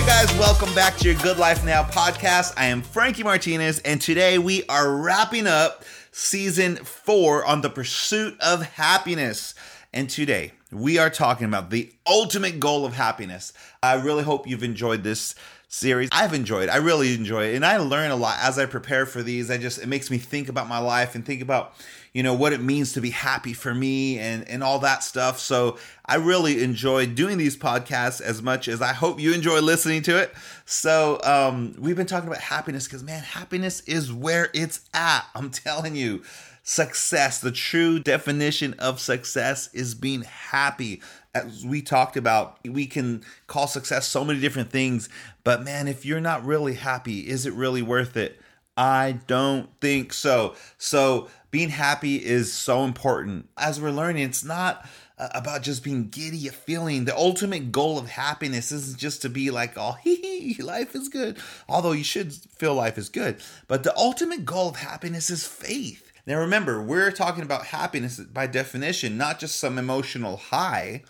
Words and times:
Hey 0.00 0.06
guys, 0.06 0.38
welcome 0.38 0.74
back 0.74 0.96
to 0.96 1.10
your 1.10 1.20
Good 1.20 1.36
Life 1.36 1.62
Now 1.62 1.82
podcast. 1.82 2.54
I 2.56 2.64
am 2.68 2.80
Frankie 2.80 3.22
Martinez, 3.22 3.80
and 3.80 4.00
today 4.00 4.38
we 4.38 4.64
are 4.64 4.96
wrapping 4.96 5.46
up 5.46 5.84
season 6.10 6.76
four 6.76 7.44
on 7.44 7.60
the 7.60 7.68
pursuit 7.68 8.34
of 8.40 8.62
happiness. 8.62 9.54
And 9.92 10.08
today 10.08 10.52
we 10.72 10.96
are 10.96 11.10
talking 11.10 11.46
about 11.46 11.68
the 11.68 11.92
ultimate 12.06 12.60
goal 12.60 12.86
of 12.86 12.94
happiness. 12.94 13.52
I 13.82 13.96
really 13.96 14.22
hope 14.22 14.48
you've 14.48 14.64
enjoyed 14.64 15.04
this 15.04 15.34
series. 15.68 16.08
I've 16.12 16.32
enjoyed. 16.32 16.70
I 16.70 16.76
really 16.76 17.12
enjoy 17.12 17.48
it, 17.48 17.56
and 17.56 17.66
I 17.66 17.76
learn 17.76 18.10
a 18.10 18.16
lot 18.16 18.38
as 18.40 18.58
I 18.58 18.64
prepare 18.64 19.04
for 19.04 19.22
these. 19.22 19.50
I 19.50 19.58
just 19.58 19.82
it 19.82 19.86
makes 19.86 20.10
me 20.10 20.16
think 20.16 20.48
about 20.48 20.66
my 20.66 20.78
life 20.78 21.14
and 21.14 21.26
think 21.26 21.42
about 21.42 21.74
you 22.12 22.22
know 22.22 22.34
what 22.34 22.52
it 22.52 22.60
means 22.60 22.92
to 22.94 23.00
be 23.00 23.10
happy 23.10 23.52
for 23.52 23.74
me 23.74 24.18
and 24.18 24.48
and 24.48 24.62
all 24.62 24.78
that 24.80 25.02
stuff. 25.02 25.38
So 25.38 25.78
I 26.04 26.16
really 26.16 26.62
enjoy 26.62 27.06
doing 27.06 27.38
these 27.38 27.56
podcasts 27.56 28.20
as 28.20 28.42
much 28.42 28.68
as 28.68 28.82
I 28.82 28.92
hope 28.92 29.20
you 29.20 29.32
enjoy 29.32 29.60
listening 29.60 30.02
to 30.02 30.18
it. 30.18 30.34
So 30.64 31.20
um, 31.24 31.74
we've 31.78 31.96
been 31.96 32.06
talking 32.06 32.28
about 32.28 32.42
happiness 32.42 32.84
because 32.84 33.02
man, 33.02 33.22
happiness 33.22 33.80
is 33.80 34.12
where 34.12 34.50
it's 34.54 34.80
at. 34.94 35.26
I'm 35.34 35.50
telling 35.50 35.96
you 35.96 36.22
success. 36.62 37.40
The 37.40 37.52
true 37.52 37.98
definition 37.98 38.74
of 38.74 39.00
success 39.00 39.72
is 39.72 39.94
being 39.94 40.22
happy 40.22 41.00
as 41.34 41.64
we 41.64 41.82
talked 41.82 42.16
about, 42.16 42.58
we 42.64 42.86
can 42.86 43.22
call 43.46 43.66
success 43.66 44.06
so 44.08 44.24
many 44.24 44.40
different 44.40 44.70
things, 44.70 45.08
but 45.44 45.62
man, 45.62 45.86
if 45.86 46.04
you're 46.04 46.20
not 46.20 46.44
really 46.44 46.74
happy, 46.74 47.28
is 47.28 47.46
it 47.46 47.52
really 47.54 47.82
worth 47.82 48.16
it? 48.16 48.40
I 48.76 49.20
don't 49.26 49.68
think 49.80 50.12
so. 50.12 50.54
So, 50.78 51.28
being 51.50 51.70
happy 51.70 52.16
is 52.16 52.52
so 52.52 52.84
important. 52.84 53.48
As 53.56 53.80
we're 53.80 53.90
learning, 53.90 54.24
it's 54.24 54.44
not 54.44 54.86
uh, 55.18 55.28
about 55.34 55.62
just 55.62 55.82
being 55.84 56.08
giddy, 56.08 56.48
feeling. 56.48 57.04
The 57.04 57.16
ultimate 57.16 57.72
goal 57.72 57.98
of 57.98 58.08
happiness 58.08 58.72
isn't 58.72 58.98
just 58.98 59.22
to 59.22 59.28
be 59.28 59.50
like, 59.50 59.72
oh, 59.76 59.92
hee 60.02 60.54
hee, 60.54 60.62
life 60.62 60.94
is 60.94 61.08
good. 61.08 61.38
Although 61.68 61.92
you 61.92 62.04
should 62.04 62.32
feel 62.32 62.74
life 62.74 62.98
is 62.98 63.08
good. 63.08 63.36
But 63.68 63.82
the 63.82 63.96
ultimate 63.96 64.44
goal 64.44 64.68
of 64.68 64.76
happiness 64.76 65.30
is 65.30 65.46
faith. 65.46 66.12
Now, 66.26 66.38
remember, 66.38 66.80
we're 66.82 67.10
talking 67.10 67.42
about 67.42 67.66
happiness 67.66 68.20
by 68.20 68.46
definition, 68.46 69.16
not 69.16 69.40
just 69.40 69.58
some 69.58 69.78
emotional 69.78 70.36
high 70.36 71.02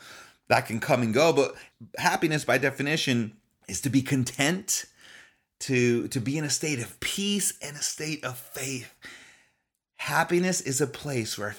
that 0.48 0.66
can 0.66 0.80
come 0.80 1.02
and 1.02 1.12
go, 1.12 1.32
but 1.32 1.54
happiness 1.98 2.44
by 2.44 2.58
definition 2.58 3.36
is 3.68 3.80
to 3.82 3.90
be 3.90 4.02
content, 4.02 4.86
to, 5.60 6.08
to 6.08 6.20
be 6.20 6.38
in 6.38 6.44
a 6.44 6.50
state 6.50 6.80
of 6.80 6.98
peace 7.00 7.52
and 7.62 7.76
a 7.76 7.82
state 7.82 8.24
of 8.24 8.38
faith. 8.38 8.94
Happiness 10.00 10.62
is 10.62 10.80
a 10.80 10.86
place 10.86 11.36
where 11.36 11.54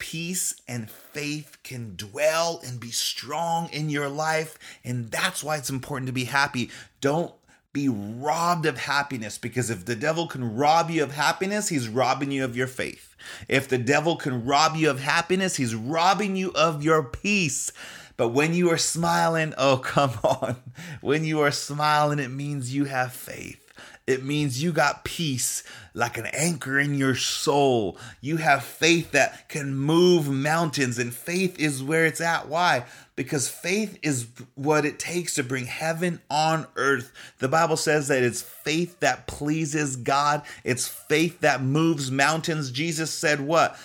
peace 0.00 0.60
and 0.66 0.90
faith 0.90 1.58
can 1.62 1.94
dwell 1.94 2.60
and 2.66 2.80
be 2.80 2.90
strong 2.90 3.68
in 3.70 3.88
your 3.88 4.08
life. 4.08 4.58
And 4.82 5.12
that's 5.12 5.44
why 5.44 5.58
it's 5.58 5.70
important 5.70 6.08
to 6.08 6.12
be 6.12 6.24
happy. 6.24 6.70
Don't 7.00 7.32
be 7.72 7.88
robbed 7.88 8.66
of 8.66 8.78
happiness 8.78 9.38
because 9.38 9.70
if 9.70 9.84
the 9.84 9.94
devil 9.94 10.26
can 10.26 10.56
rob 10.56 10.90
you 10.90 11.04
of 11.04 11.12
happiness, 11.12 11.68
he's 11.68 11.86
robbing 11.86 12.32
you 12.32 12.42
of 12.44 12.56
your 12.56 12.66
faith. 12.66 13.14
If 13.48 13.68
the 13.68 13.78
devil 13.78 14.16
can 14.16 14.44
rob 14.44 14.74
you 14.74 14.90
of 14.90 14.98
happiness, 14.98 15.54
he's 15.54 15.76
robbing 15.76 16.34
you 16.34 16.50
of 16.52 16.82
your 16.82 17.04
peace. 17.04 17.70
But 18.16 18.30
when 18.30 18.54
you 18.54 18.72
are 18.72 18.76
smiling, 18.76 19.54
oh, 19.56 19.76
come 19.84 20.14
on. 20.24 20.56
When 21.00 21.24
you 21.24 21.40
are 21.42 21.52
smiling, 21.52 22.18
it 22.18 22.28
means 22.28 22.74
you 22.74 22.86
have 22.86 23.12
faith. 23.12 23.64
It 24.06 24.22
means 24.22 24.62
you 24.62 24.72
got 24.72 25.02
peace 25.02 25.62
like 25.94 26.18
an 26.18 26.26
anchor 26.26 26.78
in 26.78 26.94
your 26.94 27.14
soul. 27.14 27.96
You 28.20 28.36
have 28.36 28.62
faith 28.62 29.12
that 29.12 29.48
can 29.48 29.74
move 29.74 30.28
mountains, 30.28 30.98
and 30.98 31.14
faith 31.14 31.58
is 31.58 31.82
where 31.82 32.04
it's 32.04 32.20
at. 32.20 32.48
Why? 32.48 32.84
Because 33.16 33.48
faith 33.48 33.98
is 34.02 34.26
what 34.56 34.84
it 34.84 34.98
takes 34.98 35.34
to 35.34 35.42
bring 35.42 35.64
heaven 35.64 36.20
on 36.28 36.66
earth. 36.76 37.14
The 37.38 37.48
Bible 37.48 37.78
says 37.78 38.08
that 38.08 38.22
it's 38.22 38.42
faith 38.42 39.00
that 39.00 39.26
pleases 39.26 39.96
God, 39.96 40.42
it's 40.64 40.86
faith 40.86 41.40
that 41.40 41.62
moves 41.62 42.10
mountains. 42.10 42.70
Jesus 42.70 43.10
said, 43.10 43.40
What? 43.40 43.78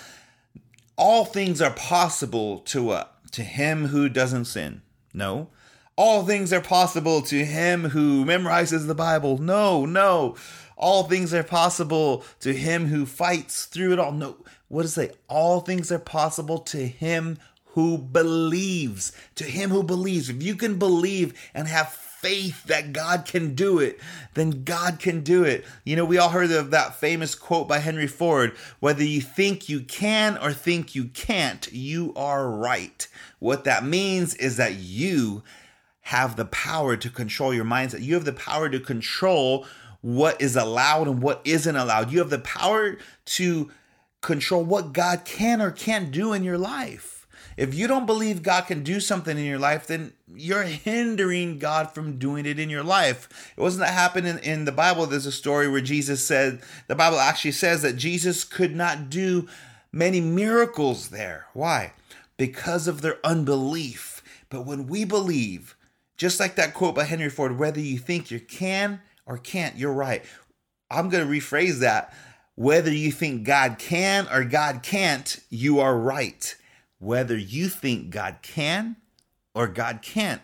All 0.97 1.23
things 1.23 1.61
are 1.61 1.71
possible 1.71 2.59
to 2.59 2.83
what? 2.83 3.15
To 3.31 3.43
him 3.43 3.87
who 3.87 4.09
doesn't 4.09 4.45
sin. 4.45 4.81
No 5.13 5.47
all 5.99 6.23
things 6.23 6.53
are 6.53 6.61
possible 6.61 7.21
to 7.21 7.43
him 7.43 7.89
who 7.89 8.23
memorizes 8.23 8.87
the 8.87 8.95
Bible. 8.95 9.37
No, 9.37 9.85
no. 9.85 10.37
All 10.77 11.03
things 11.03 11.33
are 11.33 11.43
possible 11.43 12.23
to 12.39 12.53
him 12.53 12.85
who 12.85 13.05
fights 13.05 13.65
through 13.65 13.91
it 13.91 13.99
all. 13.99 14.13
No. 14.13 14.37
What 14.69 14.83
does 14.83 14.97
it 14.97 15.09
say? 15.09 15.17
All 15.27 15.59
things 15.59 15.91
are 15.91 15.99
possible 15.99 16.59
to 16.59 16.87
him 16.87 17.37
who 17.73 17.97
believes. 17.97 19.11
To 19.35 19.43
him 19.43 19.71
who 19.71 19.83
believes. 19.83 20.29
If 20.29 20.41
you 20.41 20.55
can 20.55 20.79
believe 20.79 21.37
and 21.53 21.67
have 21.67 21.91
faith 21.91 22.63
that 22.63 22.93
God 22.93 23.25
can 23.25 23.53
do 23.53 23.79
it, 23.79 23.99
then 24.35 24.63
God 24.63 24.99
can 24.99 25.19
do 25.19 25.43
it. 25.43 25.65
You 25.83 25.97
know, 25.97 26.05
we 26.05 26.17
all 26.17 26.29
heard 26.29 26.51
of 26.51 26.71
that 26.71 26.95
famous 26.95 27.35
quote 27.35 27.67
by 27.67 27.79
Henry 27.79 28.07
Ford 28.07 28.53
whether 28.79 29.03
you 29.03 29.19
think 29.19 29.67
you 29.67 29.81
can 29.81 30.37
or 30.37 30.53
think 30.53 30.95
you 30.95 31.05
can't, 31.09 31.67
you 31.73 32.13
are 32.15 32.49
right. 32.49 33.05
What 33.39 33.65
that 33.65 33.83
means 33.83 34.33
is 34.35 34.55
that 34.55 34.75
you 34.75 35.43
have 36.09 36.35
the 36.35 36.45
power 36.45 36.97
to 36.97 37.07
control 37.07 37.53
your 37.53 37.65
mindset. 37.65 38.01
You 38.01 38.15
have 38.15 38.25
the 38.25 38.33
power 38.33 38.67
to 38.67 38.79
control 38.79 39.67
what 40.01 40.41
is 40.41 40.55
allowed 40.55 41.07
and 41.07 41.21
what 41.21 41.39
isn't 41.45 41.75
allowed. 41.75 42.11
You 42.11 42.17
have 42.17 42.31
the 42.31 42.39
power 42.39 42.97
to 43.25 43.71
control 44.19 44.63
what 44.63 44.91
God 44.91 45.23
can 45.23 45.61
or 45.61 45.69
can't 45.69 46.09
do 46.09 46.33
in 46.33 46.43
your 46.43 46.57
life. 46.57 47.27
If 47.57 47.75
you 47.75 47.87
don't 47.87 48.07
believe 48.07 48.41
God 48.41 48.65
can 48.65 48.81
do 48.81 48.99
something 48.99 49.37
in 49.37 49.45
your 49.45 49.59
life, 49.59 49.85
then 49.85 50.13
you're 50.33 50.63
hindering 50.63 51.59
God 51.59 51.91
from 51.91 52.17
doing 52.17 52.47
it 52.47 52.57
in 52.57 52.71
your 52.71 52.83
life. 52.83 53.53
It 53.55 53.61
wasn't 53.61 53.85
that 53.85 53.93
happened 53.93 54.25
in, 54.25 54.39
in 54.39 54.65
the 54.65 54.71
Bible. 54.71 55.05
There's 55.05 55.27
a 55.27 55.31
story 55.31 55.67
where 55.69 55.79
Jesus 55.79 56.25
said, 56.25 56.61
the 56.87 56.95
Bible 56.95 57.19
actually 57.19 57.51
says 57.51 57.83
that 57.83 57.97
Jesus 57.97 58.43
could 58.43 58.75
not 58.75 59.11
do 59.11 59.47
many 59.91 60.21
miracles 60.21 61.09
there. 61.09 61.45
Why? 61.53 61.93
Because 62.35 62.87
of 62.87 63.01
their 63.01 63.19
unbelief. 63.23 64.23
But 64.49 64.65
when 64.65 64.87
we 64.87 65.05
believe, 65.05 65.75
just 66.19 66.39
like 66.39 66.55
that 66.55 66.73
quote 66.73 66.95
by 66.95 67.05
Henry 67.05 67.29
Ford 67.29 67.57
whether 67.57 67.79
you 67.79 67.97
think 67.97 68.29
you 68.29 68.41
can 68.41 69.01
or 69.25 69.37
can't, 69.37 69.77
you're 69.77 69.93
right. 69.93 70.23
I'm 70.91 71.07
going 71.09 71.25
to 71.25 71.31
rephrase 71.31 71.79
that. 71.79 72.13
Whether 72.55 72.91
you 72.91 73.11
think 73.11 73.45
God 73.45 73.77
can 73.79 74.27
or 74.29 74.43
God 74.43 74.83
can't, 74.83 75.39
you 75.49 75.79
are 75.79 75.97
right. 75.97 76.55
Whether 76.97 77.37
you 77.37 77.69
think 77.69 78.09
God 78.09 78.39
can 78.41 78.97
or 79.55 79.67
God 79.67 80.01
can't 80.01 80.41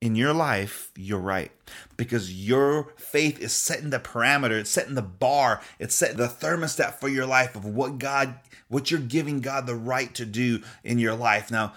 in 0.00 0.16
your 0.16 0.32
life, 0.32 0.90
you're 0.96 1.20
right. 1.20 1.52
Because 1.96 2.32
your 2.32 2.92
faith 2.96 3.38
is 3.40 3.52
setting 3.52 3.90
the 3.90 4.00
parameter, 4.00 4.58
it's 4.58 4.70
setting 4.70 4.96
the 4.96 5.02
bar, 5.02 5.60
it's 5.78 5.94
setting 5.94 6.16
the 6.16 6.26
thermostat 6.26 6.94
for 6.94 7.08
your 7.08 7.26
life 7.26 7.54
of 7.54 7.64
what 7.64 7.98
God, 7.98 8.34
what 8.66 8.90
you're 8.90 8.98
giving 8.98 9.40
God 9.40 9.68
the 9.68 9.76
right 9.76 10.12
to 10.16 10.26
do 10.26 10.62
in 10.82 10.98
your 10.98 11.14
life. 11.14 11.48
Now, 11.48 11.74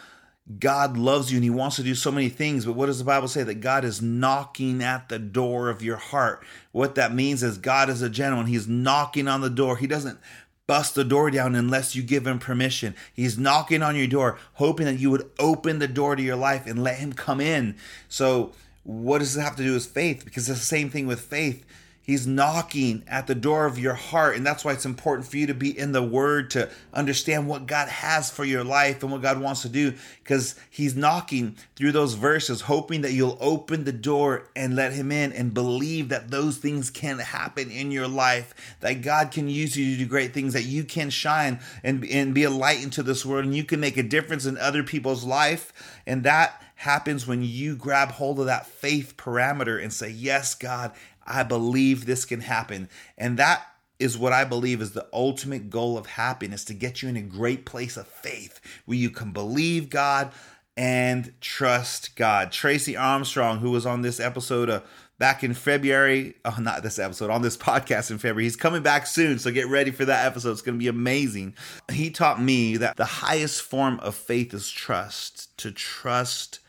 God 0.57 0.97
loves 0.97 1.31
you 1.31 1.37
and 1.37 1.43
He 1.43 1.49
wants 1.49 1.75
to 1.75 1.83
do 1.83 1.93
so 1.93 2.11
many 2.11 2.29
things, 2.29 2.65
but 2.65 2.73
what 2.73 2.87
does 2.87 2.97
the 2.97 3.05
Bible 3.05 3.27
say? 3.27 3.43
That 3.43 3.61
God 3.61 3.85
is 3.85 4.01
knocking 4.01 4.81
at 4.81 5.09
the 5.09 5.19
door 5.19 5.69
of 5.69 5.83
your 5.83 5.97
heart. 5.97 6.43
What 6.71 6.95
that 6.95 7.13
means 7.13 7.43
is 7.43 7.59
God 7.59 7.89
is 7.89 8.01
a 8.01 8.09
gentleman. 8.09 8.47
He's 8.47 8.67
knocking 8.67 9.27
on 9.27 9.41
the 9.41 9.49
door. 9.49 9.77
He 9.77 9.85
doesn't 9.85 10.17
bust 10.65 10.95
the 10.95 11.03
door 11.03 11.29
down 11.29 11.55
unless 11.55 11.95
you 11.95 12.01
give 12.01 12.25
Him 12.25 12.39
permission. 12.39 12.95
He's 13.13 13.37
knocking 13.37 13.83
on 13.83 13.95
your 13.95 14.07
door, 14.07 14.39
hoping 14.53 14.87
that 14.87 14.99
you 14.99 15.11
would 15.11 15.29
open 15.37 15.79
the 15.79 15.87
door 15.87 16.15
to 16.15 16.21
your 16.21 16.35
life 16.35 16.65
and 16.65 16.83
let 16.83 16.97
Him 16.97 17.13
come 17.13 17.41
in. 17.41 17.75
So, 18.07 18.53
what 18.83 19.19
does 19.19 19.37
it 19.37 19.41
have 19.41 19.55
to 19.57 19.63
do 19.63 19.73
with 19.73 19.85
faith? 19.85 20.25
Because 20.25 20.49
it's 20.49 20.59
the 20.59 20.65
same 20.65 20.89
thing 20.89 21.05
with 21.05 21.21
faith. 21.21 21.63
He's 22.09 22.25
knocking 22.25 23.03
at 23.07 23.27
the 23.27 23.35
door 23.35 23.67
of 23.67 23.77
your 23.77 23.93
heart. 23.93 24.35
And 24.35 24.43
that's 24.43 24.65
why 24.65 24.71
it's 24.71 24.83
important 24.83 25.27
for 25.27 25.37
you 25.37 25.45
to 25.45 25.53
be 25.53 25.77
in 25.77 25.91
the 25.91 26.01
Word 26.01 26.49
to 26.49 26.67
understand 26.91 27.47
what 27.47 27.67
God 27.67 27.87
has 27.87 28.31
for 28.31 28.43
your 28.43 28.63
life 28.63 29.03
and 29.03 29.11
what 29.11 29.21
God 29.21 29.39
wants 29.39 29.61
to 29.61 29.69
do. 29.69 29.93
Because 30.23 30.55
He's 30.71 30.95
knocking 30.95 31.55
through 31.75 31.91
those 31.91 32.15
verses, 32.15 32.61
hoping 32.61 33.01
that 33.01 33.13
you'll 33.13 33.37
open 33.39 33.83
the 33.83 33.91
door 33.91 34.47
and 34.55 34.75
let 34.75 34.93
Him 34.93 35.11
in 35.11 35.31
and 35.33 35.53
believe 35.53 36.09
that 36.09 36.31
those 36.31 36.57
things 36.57 36.89
can 36.89 37.19
happen 37.19 37.69
in 37.69 37.91
your 37.91 38.07
life, 38.07 38.55
that 38.79 39.03
God 39.03 39.29
can 39.29 39.47
use 39.47 39.77
you 39.77 39.91
to 39.91 39.99
do 39.99 40.09
great 40.09 40.33
things, 40.33 40.53
that 40.53 40.63
you 40.63 40.85
can 40.85 41.11
shine 41.11 41.59
and, 41.83 42.03
and 42.05 42.33
be 42.33 42.43
a 42.43 42.49
light 42.49 42.81
into 42.81 43.03
this 43.03 43.23
world 43.23 43.45
and 43.45 43.55
you 43.55 43.63
can 43.63 43.79
make 43.79 43.97
a 43.97 44.01
difference 44.01 44.47
in 44.47 44.57
other 44.57 44.81
people's 44.81 45.23
life. 45.23 45.71
And 46.07 46.23
that 46.23 46.59
happens 46.73 47.27
when 47.27 47.43
you 47.43 47.75
grab 47.75 48.09
hold 48.09 48.39
of 48.39 48.45
that 48.45 48.65
faith 48.65 49.15
parameter 49.17 49.79
and 49.79 49.91
say, 49.93 50.09
Yes, 50.09 50.55
God, 50.55 50.93
I 51.29 51.43
believe 51.43 52.05
this 52.05 52.25
can 52.25 52.41
happen. 52.41 52.89
And 53.17 53.37
that 53.37 53.65
is 53.99 54.17
what 54.17 54.33
I 54.33 54.45
believe 54.45 54.81
is 54.81 54.91
the 54.91 55.07
ultimate 55.11 55.69
goal 55.69 55.97
of 55.97 56.05
happiness 56.05 56.63
to 56.65 56.73
get 56.73 57.01
you 57.01 57.09
in 57.09 57.17
a 57.17 57.21
great 57.21 57.65
place 57.65 57.97
of 57.97 58.07
faith 58.07 58.59
where 58.85 58.97
you 58.97 59.09
can 59.09 59.31
believe 59.31 59.89
God 59.89 60.31
and 60.77 61.33
trust 61.41 62.15
God. 62.15 62.51
Tracy 62.53 62.95
Armstrong, 62.95 63.59
who 63.59 63.71
was 63.71 63.85
on 63.85 64.01
this 64.01 64.19
episode 64.19 64.69
of 64.69 64.83
back 65.17 65.43
in 65.43 65.53
February. 65.53 66.35
Oh, 66.45 66.55
not 66.59 66.81
this 66.81 66.97
episode, 66.97 67.29
on 67.29 67.41
this 67.41 67.57
podcast 67.57 68.09
in 68.09 68.17
February. 68.17 68.45
He's 68.45 68.55
coming 68.55 68.81
back 68.81 69.05
soon, 69.05 69.37
so 69.37 69.51
get 69.51 69.67
ready 69.67 69.91
for 69.91 70.05
that 70.05 70.25
episode. 70.25 70.51
It's 70.51 70.61
going 70.61 70.77
to 70.77 70.83
be 70.83 70.87
amazing. 70.87 71.53
He 71.91 72.09
taught 72.09 72.41
me 72.41 72.77
that 72.77 72.95
the 72.95 73.05
highest 73.05 73.61
form 73.61 73.99
of 73.99 74.15
faith 74.15 74.53
is 74.53 74.69
trust, 74.69 75.57
to 75.57 75.71
trust 75.71 76.59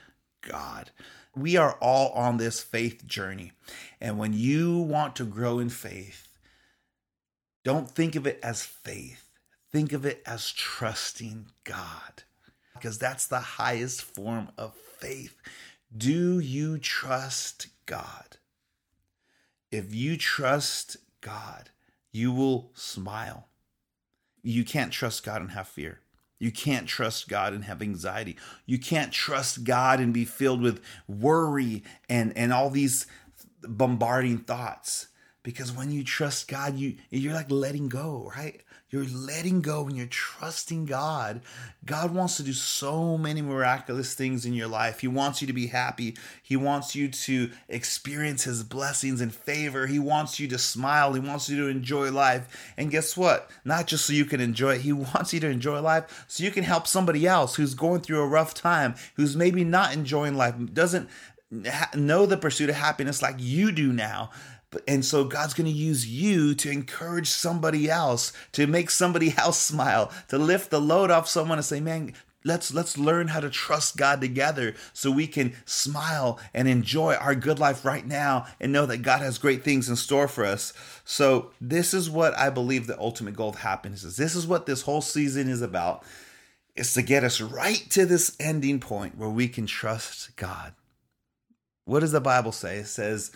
God. 0.42 0.90
We 1.34 1.56
are 1.56 1.74
all 1.80 2.10
on 2.10 2.36
this 2.36 2.60
faith 2.60 3.06
journey. 3.06 3.52
And 4.00 4.18
when 4.18 4.32
you 4.32 4.78
want 4.78 5.16
to 5.16 5.24
grow 5.24 5.58
in 5.58 5.70
faith, 5.70 6.28
don't 7.64 7.88
think 7.88 8.16
of 8.16 8.26
it 8.26 8.40
as 8.42 8.64
faith. 8.64 9.26
Think 9.70 9.92
of 9.92 10.04
it 10.04 10.22
as 10.26 10.50
trusting 10.50 11.46
God 11.64 12.24
because 12.74 12.98
that's 12.98 13.26
the 13.26 13.40
highest 13.40 14.02
form 14.02 14.48
of 14.56 14.74
faith. 14.74 15.36
Do 15.96 16.38
you 16.38 16.78
trust 16.78 17.68
God? 17.86 18.38
If 19.70 19.94
you 19.94 20.16
trust 20.16 20.96
God, 21.20 21.70
you 22.10 22.32
will 22.32 22.70
smile. 22.74 23.48
You 24.42 24.64
can't 24.64 24.92
trust 24.92 25.22
God 25.22 25.42
and 25.42 25.50
have 25.50 25.68
fear. 25.68 26.00
You 26.40 26.50
can't 26.50 26.88
trust 26.88 27.28
God 27.28 27.52
and 27.52 27.64
have 27.64 27.82
anxiety. 27.82 28.36
You 28.66 28.78
can't 28.78 29.12
trust 29.12 29.62
God 29.62 30.00
and 30.00 30.12
be 30.12 30.24
filled 30.24 30.62
with 30.62 30.82
worry 31.06 31.84
and, 32.08 32.36
and 32.36 32.52
all 32.52 32.70
these 32.70 33.06
bombarding 33.62 34.38
thoughts. 34.38 35.08
Because 35.42 35.72
when 35.72 35.90
you 35.90 36.04
trust 36.04 36.48
God, 36.48 36.76
you 36.76 36.96
you're 37.10 37.34
like 37.34 37.50
letting 37.50 37.88
go, 37.88 38.30
right? 38.36 38.60
You're 38.90 39.04
letting 39.04 39.60
go 39.60 39.86
and 39.86 39.96
you're 39.96 40.06
trusting 40.06 40.84
God. 40.86 41.42
God 41.86 42.12
wants 42.12 42.36
to 42.38 42.42
do 42.42 42.52
so 42.52 43.16
many 43.16 43.40
miraculous 43.40 44.14
things 44.14 44.44
in 44.44 44.52
your 44.52 44.66
life. 44.66 44.98
He 44.98 45.06
wants 45.06 45.40
you 45.40 45.46
to 45.46 45.52
be 45.52 45.68
happy. 45.68 46.16
He 46.42 46.56
wants 46.56 46.96
you 46.96 47.08
to 47.08 47.50
experience 47.68 48.44
His 48.44 48.64
blessings 48.64 49.20
and 49.20 49.32
favor. 49.32 49.86
He 49.86 50.00
wants 50.00 50.40
you 50.40 50.48
to 50.48 50.58
smile. 50.58 51.14
He 51.14 51.20
wants 51.20 51.48
you 51.48 51.56
to 51.58 51.68
enjoy 51.68 52.10
life. 52.10 52.74
And 52.76 52.90
guess 52.90 53.16
what? 53.16 53.48
Not 53.64 53.86
just 53.86 54.06
so 54.06 54.12
you 54.12 54.24
can 54.24 54.40
enjoy 54.40 54.74
it, 54.74 54.80
He 54.80 54.92
wants 54.92 55.32
you 55.32 55.38
to 55.40 55.48
enjoy 55.48 55.80
life 55.80 56.24
so 56.26 56.42
you 56.42 56.50
can 56.50 56.64
help 56.64 56.88
somebody 56.88 57.26
else 57.28 57.54
who's 57.54 57.74
going 57.74 58.00
through 58.00 58.20
a 58.20 58.26
rough 58.26 58.54
time, 58.54 58.96
who's 59.14 59.36
maybe 59.36 59.62
not 59.62 59.94
enjoying 59.94 60.34
life, 60.34 60.54
doesn't 60.74 61.08
know 61.94 62.26
the 62.26 62.36
pursuit 62.36 62.70
of 62.70 62.76
happiness 62.76 63.22
like 63.22 63.34
you 63.38 63.72
do 63.72 63.92
now 63.92 64.30
and 64.86 65.04
so 65.04 65.24
God's 65.24 65.54
going 65.54 65.66
to 65.66 65.72
use 65.72 66.06
you 66.06 66.54
to 66.54 66.70
encourage 66.70 67.28
somebody 67.28 67.90
else, 67.90 68.32
to 68.52 68.66
make 68.66 68.90
somebody 68.90 69.34
else 69.38 69.58
smile, 69.58 70.12
to 70.28 70.38
lift 70.38 70.70
the 70.70 70.80
load 70.80 71.10
off 71.10 71.28
someone 71.28 71.58
and 71.58 71.64
say, 71.64 71.80
"Man, 71.80 72.14
let's 72.44 72.72
let's 72.72 72.96
learn 72.96 73.28
how 73.28 73.40
to 73.40 73.50
trust 73.50 73.96
God 73.96 74.20
together 74.20 74.74
so 74.92 75.10
we 75.10 75.26
can 75.26 75.54
smile 75.64 76.38
and 76.54 76.68
enjoy 76.68 77.14
our 77.14 77.34
good 77.34 77.58
life 77.58 77.84
right 77.84 78.06
now 78.06 78.46
and 78.60 78.72
know 78.72 78.86
that 78.86 78.98
God 78.98 79.20
has 79.20 79.38
great 79.38 79.64
things 79.64 79.88
in 79.88 79.96
store 79.96 80.28
for 80.28 80.44
us." 80.44 80.72
So, 81.04 81.50
this 81.60 81.92
is 81.92 82.08
what 82.08 82.36
I 82.38 82.50
believe 82.50 82.86
the 82.86 83.00
ultimate 83.00 83.34
goal 83.34 83.50
of 83.50 83.56
happiness 83.56 84.04
is. 84.04 84.16
This 84.16 84.36
is 84.36 84.46
what 84.46 84.66
this 84.66 84.82
whole 84.82 85.02
season 85.02 85.48
is 85.48 85.62
about. 85.62 86.04
Is 86.76 86.94
to 86.94 87.02
get 87.02 87.24
us 87.24 87.40
right 87.40 87.84
to 87.90 88.06
this 88.06 88.36
ending 88.38 88.78
point 88.78 89.18
where 89.18 89.28
we 89.28 89.48
can 89.48 89.66
trust 89.66 90.36
God. 90.36 90.72
What 91.84 92.00
does 92.00 92.12
the 92.12 92.20
Bible 92.20 92.52
say? 92.52 92.76
It 92.76 92.86
says, 92.86 93.32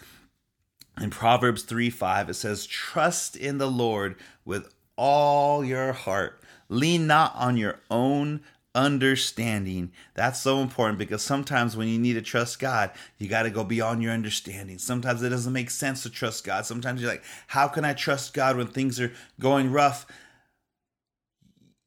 in 1.00 1.10
Proverbs 1.10 1.62
3 1.62 1.90
5, 1.90 2.30
it 2.30 2.34
says, 2.34 2.66
Trust 2.66 3.36
in 3.36 3.58
the 3.58 3.70
Lord 3.70 4.16
with 4.44 4.72
all 4.96 5.64
your 5.64 5.92
heart. 5.92 6.40
Lean 6.68 7.06
not 7.06 7.34
on 7.36 7.56
your 7.56 7.80
own 7.90 8.40
understanding. 8.74 9.92
That's 10.14 10.40
so 10.40 10.60
important 10.60 10.98
because 10.98 11.22
sometimes 11.22 11.76
when 11.76 11.88
you 11.88 11.98
need 11.98 12.14
to 12.14 12.22
trust 12.22 12.58
God, 12.58 12.90
you 13.18 13.28
got 13.28 13.44
to 13.44 13.50
go 13.50 13.64
beyond 13.64 14.02
your 14.02 14.12
understanding. 14.12 14.78
Sometimes 14.78 15.22
it 15.22 15.28
doesn't 15.28 15.52
make 15.52 15.70
sense 15.70 16.02
to 16.02 16.10
trust 16.10 16.44
God. 16.44 16.66
Sometimes 16.66 17.00
you're 17.00 17.10
like, 17.10 17.24
How 17.48 17.68
can 17.68 17.84
I 17.84 17.92
trust 17.92 18.34
God 18.34 18.56
when 18.56 18.66
things 18.66 19.00
are 19.00 19.12
going 19.40 19.70
rough? 19.70 20.06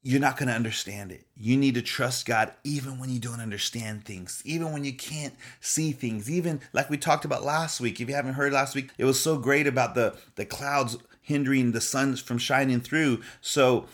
You're 0.08 0.20
not 0.20 0.38
going 0.38 0.48
to 0.48 0.54
understand 0.54 1.12
it. 1.12 1.26
You 1.36 1.58
need 1.58 1.74
to 1.74 1.82
trust 1.82 2.24
God 2.24 2.54
even 2.64 2.98
when 2.98 3.10
you 3.10 3.18
don't 3.18 3.42
understand 3.42 4.06
things, 4.06 4.42
even 4.46 4.72
when 4.72 4.82
you 4.82 4.94
can't 4.94 5.34
see 5.60 5.92
things, 5.92 6.30
even 6.30 6.62
like 6.72 6.88
we 6.88 6.96
talked 6.96 7.26
about 7.26 7.44
last 7.44 7.78
week. 7.78 8.00
If 8.00 8.08
you 8.08 8.14
haven't 8.14 8.32
heard 8.32 8.54
last 8.54 8.74
week, 8.74 8.88
it 8.96 9.04
was 9.04 9.20
so 9.20 9.36
great 9.36 9.66
about 9.66 9.94
the 9.94 10.16
the 10.36 10.46
clouds 10.46 10.96
hindering 11.20 11.72
the 11.72 11.82
sun 11.82 12.16
from 12.16 12.38
shining 12.38 12.80
through. 12.80 13.20
So 13.42 13.84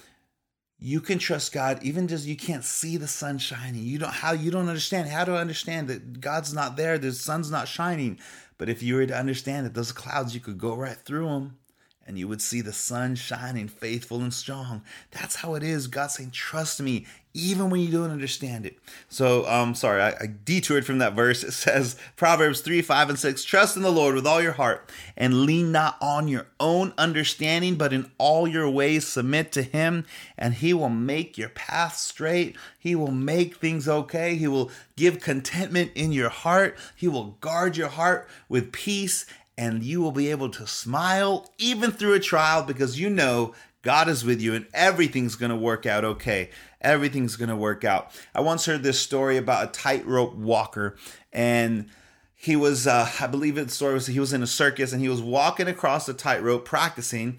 you 0.78 1.00
can 1.00 1.18
trust 1.18 1.52
God 1.52 1.82
even 1.82 2.06
just 2.06 2.26
you 2.26 2.36
can't 2.36 2.62
see 2.62 2.96
the 2.96 3.08
sun 3.08 3.38
shining. 3.38 3.82
You 3.82 3.98
don't 3.98 4.12
how 4.12 4.34
you 4.34 4.52
don't 4.52 4.68
understand. 4.68 5.08
How 5.08 5.24
do 5.24 5.34
I 5.34 5.40
understand 5.40 5.88
that 5.88 6.20
God's 6.20 6.54
not 6.54 6.76
there? 6.76 6.96
The 6.96 7.10
sun's 7.10 7.50
not 7.50 7.66
shining. 7.66 8.20
But 8.56 8.68
if 8.68 8.84
you 8.84 8.94
were 8.94 9.06
to 9.06 9.18
understand 9.18 9.66
that 9.66 9.74
those 9.74 9.90
clouds, 9.90 10.32
you 10.32 10.40
could 10.40 10.58
go 10.58 10.76
right 10.76 10.96
through 10.96 11.26
them 11.26 11.58
and 12.06 12.18
you 12.18 12.28
would 12.28 12.42
see 12.42 12.60
the 12.60 12.72
sun 12.72 13.14
shining 13.14 13.68
faithful 13.68 14.20
and 14.20 14.32
strong. 14.32 14.82
That's 15.10 15.36
how 15.36 15.54
it 15.54 15.62
is. 15.62 15.86
God 15.86 16.08
saying, 16.08 16.32
Trust 16.32 16.80
me, 16.80 17.06
even 17.36 17.68
when 17.68 17.80
you 17.80 17.90
don't 17.90 18.12
understand 18.12 18.64
it. 18.64 18.78
So, 19.08 19.44
um, 19.48 19.74
sorry, 19.74 20.00
I, 20.00 20.10
I 20.10 20.34
detoured 20.44 20.86
from 20.86 20.98
that 20.98 21.14
verse. 21.14 21.42
It 21.42 21.52
says 21.52 21.96
Proverbs 22.14 22.60
3, 22.60 22.80
5, 22.80 23.08
and 23.10 23.18
6 23.18 23.44
Trust 23.44 23.76
in 23.76 23.82
the 23.82 23.90
Lord 23.90 24.14
with 24.14 24.26
all 24.26 24.40
your 24.40 24.52
heart 24.52 24.90
and 25.16 25.42
lean 25.42 25.72
not 25.72 25.96
on 26.00 26.28
your 26.28 26.46
own 26.60 26.92
understanding, 26.96 27.74
but 27.74 27.92
in 27.92 28.10
all 28.18 28.46
your 28.46 28.70
ways 28.70 29.06
submit 29.06 29.50
to 29.52 29.62
Him, 29.62 30.06
and 30.38 30.54
He 30.54 30.72
will 30.72 30.88
make 30.88 31.36
your 31.36 31.48
path 31.48 31.96
straight. 31.96 32.56
He 32.78 32.94
will 32.94 33.10
make 33.10 33.56
things 33.56 33.88
okay. 33.88 34.36
He 34.36 34.46
will 34.46 34.70
give 34.96 35.20
contentment 35.20 35.90
in 35.94 36.12
your 36.12 36.28
heart. 36.28 36.78
He 36.94 37.08
will 37.08 37.36
guard 37.40 37.76
your 37.76 37.88
heart 37.88 38.28
with 38.48 38.72
peace 38.72 39.26
and 39.56 39.82
you 39.82 40.00
will 40.00 40.12
be 40.12 40.30
able 40.30 40.48
to 40.50 40.66
smile 40.66 41.50
even 41.58 41.90
through 41.90 42.14
a 42.14 42.20
trial 42.20 42.62
because 42.62 42.98
you 42.98 43.08
know 43.08 43.54
God 43.82 44.08
is 44.08 44.24
with 44.24 44.40
you 44.40 44.54
and 44.54 44.66
everything's 44.72 45.36
going 45.36 45.50
to 45.50 45.56
work 45.56 45.86
out 45.86 46.04
okay. 46.04 46.50
Everything's 46.80 47.36
going 47.36 47.50
to 47.50 47.56
work 47.56 47.84
out. 47.84 48.10
I 48.34 48.40
once 48.40 48.66
heard 48.66 48.82
this 48.82 48.98
story 48.98 49.36
about 49.36 49.68
a 49.68 49.72
tightrope 49.72 50.34
walker 50.34 50.96
and 51.32 51.86
he 52.34 52.56
was 52.56 52.86
uh, 52.86 53.08
I 53.20 53.26
believe 53.26 53.54
the 53.54 53.68
story 53.68 53.94
was 53.94 54.06
he 54.06 54.20
was 54.20 54.32
in 54.32 54.42
a 54.42 54.46
circus 54.46 54.92
and 54.92 55.00
he 55.00 55.08
was 55.08 55.22
walking 55.22 55.68
across 55.68 56.06
the 56.06 56.14
tightrope 56.14 56.64
practicing 56.64 57.38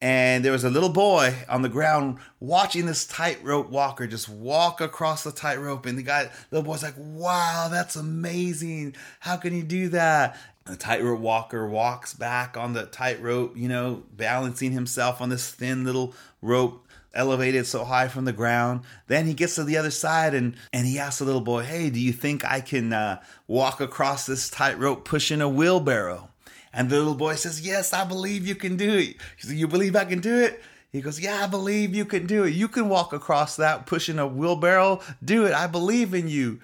and 0.00 0.44
there 0.44 0.52
was 0.52 0.64
a 0.64 0.70
little 0.70 0.90
boy 0.90 1.34
on 1.48 1.62
the 1.62 1.68
ground 1.68 2.18
watching 2.38 2.86
this 2.86 3.06
tightrope 3.06 3.70
walker 3.70 4.06
just 4.06 4.28
walk 4.28 4.80
across 4.80 5.24
the 5.24 5.32
tightrope 5.32 5.86
and 5.86 5.98
the 5.98 6.02
guy 6.02 6.28
the 6.50 6.62
boy's 6.62 6.82
like 6.82 6.94
wow 6.96 7.68
that's 7.70 7.96
amazing 7.96 8.94
how 9.20 9.36
can 9.36 9.54
you 9.54 9.62
do 9.62 9.88
that 9.88 10.38
the 10.66 10.76
tightrope 10.76 11.20
walker 11.20 11.66
walks 11.66 12.12
back 12.12 12.56
on 12.56 12.72
the 12.72 12.86
tightrope, 12.86 13.56
you 13.56 13.68
know, 13.68 14.02
balancing 14.12 14.72
himself 14.72 15.20
on 15.20 15.28
this 15.28 15.50
thin 15.50 15.84
little 15.84 16.14
rope 16.42 16.86
elevated 17.14 17.66
so 17.66 17.84
high 17.84 18.08
from 18.08 18.26
the 18.26 18.32
ground. 18.32 18.82
Then 19.06 19.26
he 19.26 19.32
gets 19.32 19.54
to 19.54 19.64
the 19.64 19.78
other 19.78 19.90
side 19.90 20.34
and 20.34 20.54
and 20.72 20.86
he 20.86 20.98
asks 20.98 21.20
the 21.20 21.24
little 21.24 21.40
boy, 21.40 21.62
"Hey, 21.62 21.90
do 21.90 21.98
you 21.98 22.12
think 22.12 22.44
I 22.44 22.60
can 22.60 22.92
uh, 22.92 23.22
walk 23.46 23.80
across 23.80 24.26
this 24.26 24.50
tightrope 24.50 25.04
pushing 25.04 25.40
a 25.40 25.48
wheelbarrow?" 25.48 26.30
And 26.72 26.90
the 26.90 26.98
little 26.98 27.14
boy 27.14 27.36
says, 27.36 27.60
"Yes, 27.60 27.92
I 27.92 28.04
believe 28.04 28.46
you 28.46 28.54
can 28.54 28.76
do 28.76 28.98
it." 28.98 29.16
He 29.36 29.46
says, 29.46 29.54
"You 29.54 29.68
believe 29.68 29.96
I 29.96 30.04
can 30.04 30.20
do 30.20 30.36
it?" 30.40 30.62
He 30.96 31.02
goes, 31.02 31.20
Yeah, 31.20 31.44
I 31.44 31.46
believe 31.46 31.94
you 31.94 32.06
can 32.06 32.26
do 32.26 32.44
it. 32.44 32.54
You 32.54 32.68
can 32.68 32.88
walk 32.88 33.12
across 33.12 33.56
that 33.56 33.84
pushing 33.84 34.18
a 34.18 34.26
wheelbarrow. 34.26 35.00
Do 35.22 35.44
it. 35.44 35.52
I 35.52 35.66
believe 35.66 36.14
in 36.14 36.26
you. 36.26 36.60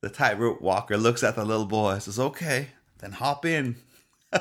The 0.00 0.08
tightrope 0.08 0.62
walker 0.62 0.96
looks 0.96 1.22
at 1.22 1.36
the 1.36 1.44
little 1.44 1.66
boy 1.66 1.98
says, 1.98 2.18
Okay, 2.18 2.68
then 3.00 3.12
hop 3.12 3.44
in. 3.44 3.76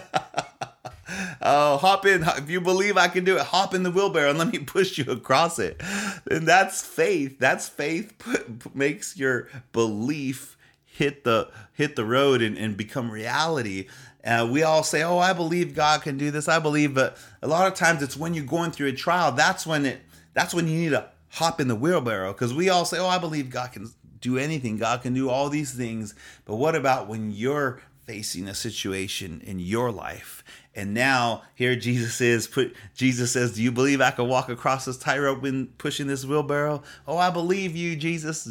oh, 1.41 1.77
hop 1.77 2.05
in. 2.05 2.23
If 2.23 2.49
you 2.49 2.61
believe 2.61 2.97
I 2.97 3.07
can 3.07 3.23
do 3.23 3.37
it, 3.37 3.43
hop 3.43 3.73
in 3.73 3.83
the 3.83 3.91
wheelbarrow 3.91 4.29
and 4.29 4.39
let 4.39 4.51
me 4.51 4.59
push 4.75 4.97
you 4.97 5.11
across 5.11 5.59
it. 5.59 5.81
And 6.29 6.47
that's 6.47 6.85
faith. 6.85 7.39
That's 7.39 7.67
faith 7.67 8.17
put, 8.17 8.75
makes 8.75 9.17
your 9.17 9.47
belief 9.71 10.57
hit 10.85 11.23
the 11.23 11.49
hit 11.73 11.95
the 11.95 12.05
road 12.05 12.41
and, 12.41 12.57
and 12.57 12.75
become 12.75 13.09
reality. 13.09 13.87
Uh, 14.23 14.47
we 14.51 14.63
all 14.63 14.83
say, 14.83 15.01
"Oh, 15.01 15.17
I 15.17 15.33
believe 15.33 15.73
God 15.73 16.01
can 16.01 16.17
do 16.17 16.29
this. 16.29 16.47
I 16.47 16.59
believe," 16.59 16.93
but 16.93 17.17
a 17.41 17.47
lot 17.47 17.67
of 17.67 17.73
times 17.73 18.03
it's 18.03 18.17
when 18.17 18.33
you're 18.33 18.45
going 18.45 18.71
through 18.71 18.87
a 18.87 18.93
trial. 18.93 19.31
That's 19.31 19.65
when 19.65 19.85
it. 19.85 20.01
That's 20.33 20.53
when 20.53 20.67
you 20.67 20.77
need 20.77 20.89
to 20.89 21.09
hop 21.29 21.61
in 21.61 21.67
the 21.67 21.75
wheelbarrow 21.75 22.33
because 22.33 22.53
we 22.53 22.69
all 22.69 22.85
say, 22.85 22.99
"Oh, 22.99 23.07
I 23.07 23.17
believe 23.17 23.49
God 23.49 23.71
can 23.71 23.89
do 24.19 24.37
anything. 24.37 24.77
God 24.77 25.01
can 25.01 25.13
do 25.13 25.29
all 25.29 25.49
these 25.49 25.73
things." 25.73 26.13
But 26.43 26.55
what 26.55 26.75
about 26.75 27.07
when 27.07 27.31
you're 27.31 27.81
facing 28.09 28.47
a 28.47 28.55
situation 28.55 29.39
in 29.45 29.59
your 29.59 29.91
life. 29.91 30.43
And 30.73 30.95
now 30.95 31.43
here 31.53 31.75
Jesus 31.75 32.19
is 32.21 32.47
put 32.47 32.75
Jesus 32.95 33.31
says, 33.31 33.53
Do 33.53 33.61
you 33.61 33.71
believe 33.71 34.01
I 34.01 34.09
can 34.09 34.27
walk 34.27 34.49
across 34.49 34.85
this 34.85 34.97
tightrope 34.97 35.43
when 35.43 35.67
pushing 35.77 36.07
this 36.07 36.25
wheelbarrow? 36.25 36.81
Oh, 37.07 37.19
I 37.19 37.29
believe 37.29 37.75
you, 37.75 37.95
Jesus. 37.95 38.45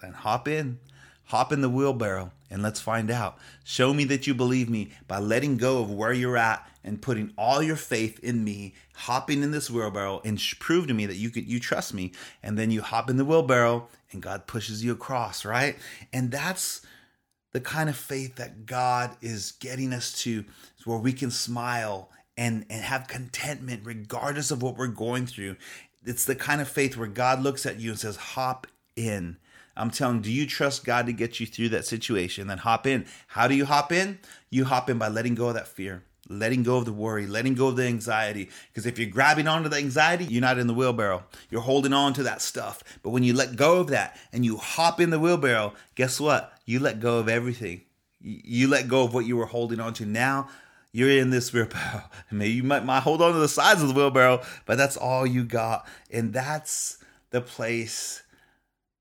Then 0.00 0.12
hop 0.14 0.48
in. 0.48 0.78
Hop 1.24 1.52
in 1.52 1.60
the 1.60 1.68
wheelbarrow 1.68 2.32
and 2.50 2.62
let's 2.62 2.80
find 2.80 3.10
out. 3.10 3.36
Show 3.64 3.92
me 3.92 4.04
that 4.04 4.26
you 4.26 4.32
believe 4.32 4.70
me 4.70 4.92
by 5.08 5.18
letting 5.18 5.58
go 5.58 5.82
of 5.82 5.90
where 5.90 6.14
you're 6.14 6.38
at 6.38 6.66
and 6.82 7.02
putting 7.02 7.34
all 7.36 7.62
your 7.62 7.76
faith 7.76 8.18
in 8.20 8.42
me, 8.42 8.72
hopping 8.94 9.42
in 9.42 9.50
this 9.50 9.70
wheelbarrow 9.70 10.22
and 10.24 10.42
prove 10.58 10.86
to 10.86 10.94
me 10.94 11.04
that 11.04 11.16
you 11.16 11.28
could 11.28 11.46
you 11.46 11.60
trust 11.60 11.92
me. 11.92 12.12
And 12.42 12.58
then 12.58 12.70
you 12.70 12.80
hop 12.80 13.10
in 13.10 13.18
the 13.18 13.26
wheelbarrow 13.26 13.88
and 14.10 14.22
God 14.22 14.46
pushes 14.46 14.82
you 14.82 14.92
across, 14.92 15.44
right? 15.44 15.76
And 16.14 16.30
that's 16.30 16.80
the 17.52 17.60
kind 17.60 17.88
of 17.88 17.96
faith 17.96 18.36
that 18.36 18.66
God 18.66 19.16
is 19.20 19.52
getting 19.52 19.92
us 19.92 20.12
to, 20.22 20.44
where 20.84 20.98
we 20.98 21.12
can 21.12 21.30
smile 21.30 22.10
and, 22.36 22.64
and 22.70 22.82
have 22.82 23.08
contentment 23.08 23.82
regardless 23.84 24.50
of 24.50 24.62
what 24.62 24.76
we're 24.76 24.86
going 24.86 25.26
through. 25.26 25.56
It's 26.04 26.24
the 26.24 26.34
kind 26.34 26.60
of 26.60 26.68
faith 26.68 26.96
where 26.96 27.08
God 27.08 27.42
looks 27.42 27.66
at 27.66 27.78
you 27.78 27.90
and 27.90 27.98
says, 27.98 28.16
hop 28.16 28.66
in. 28.96 29.36
I'm 29.76 29.90
telling, 29.90 30.20
do 30.20 30.30
you 30.30 30.46
trust 30.46 30.84
God 30.84 31.06
to 31.06 31.12
get 31.12 31.40
you 31.40 31.46
through 31.46 31.70
that 31.70 31.86
situation? 31.86 32.46
Then 32.46 32.58
hop 32.58 32.86
in. 32.86 33.06
How 33.28 33.48
do 33.48 33.54
you 33.54 33.64
hop 33.64 33.92
in? 33.92 34.18
You 34.50 34.64
hop 34.64 34.90
in 34.90 34.98
by 34.98 35.08
letting 35.08 35.34
go 35.34 35.48
of 35.48 35.54
that 35.54 35.68
fear, 35.68 36.04
letting 36.32 36.62
go 36.62 36.78
of 36.78 36.84
the 36.84 36.92
worry, 36.92 37.26
letting 37.26 37.54
go 37.54 37.68
of 37.68 37.76
the 37.76 37.84
anxiety. 37.84 38.48
Because 38.68 38.86
if 38.86 38.98
you're 38.98 39.10
grabbing 39.10 39.46
onto 39.46 39.68
the 39.68 39.76
anxiety, 39.76 40.24
you're 40.24 40.40
not 40.40 40.58
in 40.58 40.66
the 40.66 40.74
wheelbarrow. 40.74 41.24
You're 41.50 41.60
holding 41.60 41.92
on 41.92 42.14
to 42.14 42.22
that 42.24 42.42
stuff. 42.42 42.82
But 43.02 43.10
when 43.10 43.22
you 43.22 43.34
let 43.34 43.56
go 43.56 43.78
of 43.78 43.88
that 43.88 44.16
and 44.32 44.44
you 44.44 44.56
hop 44.56 45.00
in 45.00 45.10
the 45.10 45.20
wheelbarrow, 45.20 45.74
guess 45.94 46.20
what? 46.20 46.52
You 46.64 46.80
let 46.80 47.00
go 47.00 47.18
of 47.18 47.28
everything. 47.28 47.82
You 48.20 48.68
let 48.68 48.88
go 48.88 49.04
of 49.04 49.14
what 49.14 49.26
you 49.26 49.36
were 49.36 49.46
holding 49.46 49.80
on 49.80 49.94
to. 49.94 50.06
Now 50.06 50.48
you're 50.92 51.10
in 51.10 51.30
this 51.30 51.52
wheelbarrow. 51.52 52.04
Maybe 52.30 52.54
you 52.54 52.62
might, 52.62 52.84
might 52.84 53.00
hold 53.00 53.22
on 53.22 53.32
to 53.32 53.38
the 53.38 53.48
sides 53.48 53.82
of 53.82 53.88
the 53.88 53.94
wheelbarrow, 53.94 54.42
but 54.66 54.76
that's 54.76 54.96
all 54.96 55.26
you 55.26 55.44
got. 55.44 55.86
And 56.10 56.32
that's 56.32 56.98
the 57.30 57.40
place 57.40 58.22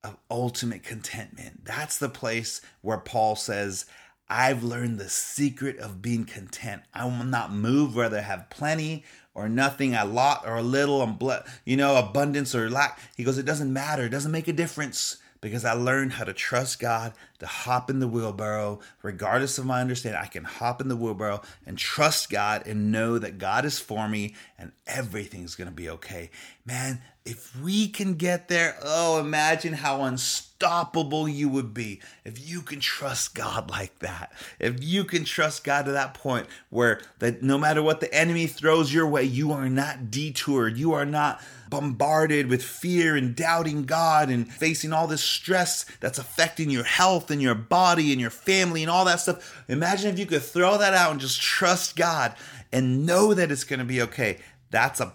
of 0.04 0.18
ultimate 0.30 0.84
contentment. 0.84 1.66
That's 1.66 2.00
the 2.00 2.10
place 2.10 2.62
where 2.82 2.98
Paul 2.98 3.36
says, 3.36 3.86
I've 4.34 4.64
learned 4.64 4.98
the 4.98 5.10
secret 5.10 5.78
of 5.80 6.02
being 6.02 6.24
content. 6.24 6.84
I 6.94 7.04
will 7.04 7.26
not 7.26 7.52
move 7.52 7.98
whether 7.98 8.22
have 8.22 8.50
plenty 8.50 9.04
or 9.34 9.50
nothing, 9.50 9.94
a 9.94 10.06
lot 10.06 10.44
or 10.48 10.56
a 10.56 10.64
little, 10.64 11.02
I'm 11.02 11.18
ble- 11.18 11.44
you 11.66 11.76
know, 11.76 11.98
abundance 11.98 12.56
or 12.56 12.70
lack. 12.70 12.98
He 13.18 13.26
goes, 13.26 13.38
it 13.38 13.46
doesn't 13.46 13.74
matter. 13.74 14.06
It 14.06 14.10
doesn't 14.10 14.32
make 14.32 14.48
a 14.48 14.54
difference 14.54 15.18
because 15.42 15.66
I 15.66 15.74
learned 15.74 16.14
how 16.14 16.24
to 16.24 16.32
trust 16.34 16.80
God, 16.80 17.12
to 17.40 17.46
hop 17.46 17.90
in 17.90 18.00
the 18.00 18.08
wheelbarrow, 18.08 18.80
regardless 19.02 19.58
of 19.58 19.66
my 19.66 19.82
understanding. 19.82 20.22
I 20.22 20.28
can 20.28 20.46
hop 20.46 20.80
in 20.80 20.88
the 20.88 20.96
wheelbarrow 20.96 21.42
and 21.66 21.78
trust 21.78 22.30
God 22.30 22.66
and 22.66 22.90
know 22.90 23.20
that 23.20 23.38
God 23.38 23.66
is 23.66 23.80
for 23.80 24.08
me 24.08 24.36
and 24.58 24.72
everything's 24.88 25.56
going 25.56 25.70
to 25.70 25.76
be 25.76 25.90
okay. 25.90 26.30
Man, 26.66 27.02
if 27.26 27.60
we 27.60 27.88
can 27.88 28.16
get 28.16 28.48
there, 28.48 28.78
oh, 28.84 29.20
imagine 29.20 29.74
how 29.74 30.04
unstoppable 30.04 31.28
you 31.28 31.50
would 31.50 31.74
be 31.74 32.00
if 32.24 32.48
you 32.48 32.62
can 32.62 32.80
trust 32.80 33.36
God 33.36 33.70
like 33.70 34.00
that. 34.00 34.32
If 34.60 34.84
you 34.84 35.04
can 35.04 35.24
trust 35.24 35.64
God 35.64 35.86
to 35.86 35.92
that 35.92 36.16
point 36.16 36.48
where 36.70 37.02
that 37.20 37.44
no 37.44 37.58
matter 37.58 37.82
what 37.82 38.00
the 38.00 38.14
enemy 38.14 38.48
throws 38.48 38.94
your 38.94 39.08
way, 39.08 39.24
you 39.24 39.52
are 39.52 39.70
not 39.70 40.10
detoured, 40.10 40.78
you 40.78 40.94
are 40.94 41.06
not 41.06 41.42
bombarded 41.70 42.48
with 42.48 42.64
fear 42.64 43.16
and 43.16 43.36
doubting 43.36 43.86
God 43.86 44.30
and 44.30 44.52
facing 44.52 44.92
all 44.92 45.08
this 45.08 45.24
stress 45.24 45.86
that's 46.00 46.20
affecting 46.20 46.70
your 46.70 46.84
health 46.84 47.32
and 47.32 47.42
your 47.42 47.56
body 47.56 48.12
and 48.12 48.20
your 48.20 48.30
family 48.30 48.84
and 48.84 48.90
all 48.90 49.06
that 49.06 49.20
stuff. 49.20 49.64
Imagine 49.68 50.12
if 50.12 50.20
you 50.20 50.26
could 50.26 50.42
throw 50.42 50.78
that 50.78 50.94
out 50.94 51.12
and 51.12 51.22
just 51.22 51.42
trust 51.42 51.96
God 51.96 52.36
and 52.72 53.06
know 53.06 53.34
that 53.34 53.52
it's 53.52 53.64
going 53.64 53.80
to 53.80 53.86
be 53.86 54.02
okay. 54.02 54.40
That's 54.72 55.00
a 55.00 55.14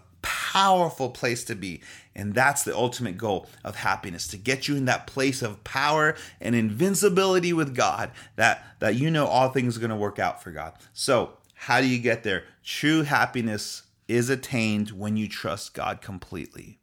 powerful 0.56 1.10
place 1.10 1.44
to 1.44 1.54
be. 1.54 1.82
And 2.14 2.34
that's 2.34 2.62
the 2.64 2.75
ultimate 2.75 3.18
goal 3.18 3.46
of 3.62 3.76
happiness 3.76 4.26
to 4.28 4.38
get 4.38 4.68
you 4.68 4.75
in 4.75 4.86
that 4.86 5.06
place 5.06 5.42
of 5.42 5.62
power 5.64 6.16
and 6.40 6.54
invincibility 6.54 7.52
with 7.52 7.75
God 7.75 8.10
that, 8.36 8.64
that 8.78 8.94
you 8.94 9.10
know 9.10 9.26
all 9.26 9.50
things 9.50 9.76
are 9.76 9.80
going 9.80 9.90
to 9.90 9.96
work 9.96 10.18
out 10.18 10.42
for 10.42 10.50
God. 10.50 10.72
So, 10.94 11.34
how 11.58 11.80
do 11.80 11.86
you 11.86 11.98
get 11.98 12.22
there? 12.22 12.44
True 12.64 13.02
happiness 13.02 13.82
is 14.08 14.30
attained 14.30 14.90
when 14.90 15.16
you 15.16 15.28
trust 15.28 15.75
God 15.75 16.00
completely. 16.00 16.78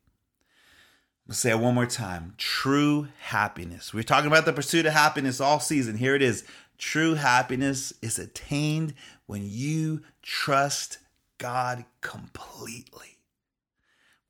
Let's 1.27 1.39
say 1.39 1.51
it 1.51 1.59
one 1.59 1.75
more 1.75 1.85
time. 1.85 2.35
True 2.37 3.07
happiness. 3.21 3.93
We're 3.93 4.03
talking 4.03 4.27
about 4.27 4.45
the 4.45 4.53
pursuit 4.53 4.85
of 4.85 4.93
happiness 4.93 5.39
all 5.39 5.59
season. 5.59 5.97
Here 5.97 6.15
it 6.15 6.21
is. 6.21 6.43
True 6.77 7.15
happiness 7.15 7.93
is 8.01 8.19
attained 8.19 8.93
when 9.25 9.41
you 9.45 10.01
trust 10.21 10.97
God 11.37 11.85
completely 12.01 13.12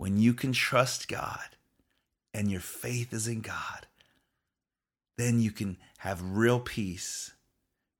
when 0.03 0.17
you 0.17 0.33
can 0.33 0.51
trust 0.51 1.07
God 1.07 1.55
and 2.33 2.51
your 2.51 2.59
faith 2.59 3.13
is 3.13 3.25
in 3.25 3.39
God, 3.39 3.87
then 5.17 5.39
you 5.39 5.49
can 5.49 5.77
have 5.99 6.21
real 6.21 6.59
peace 6.59 7.31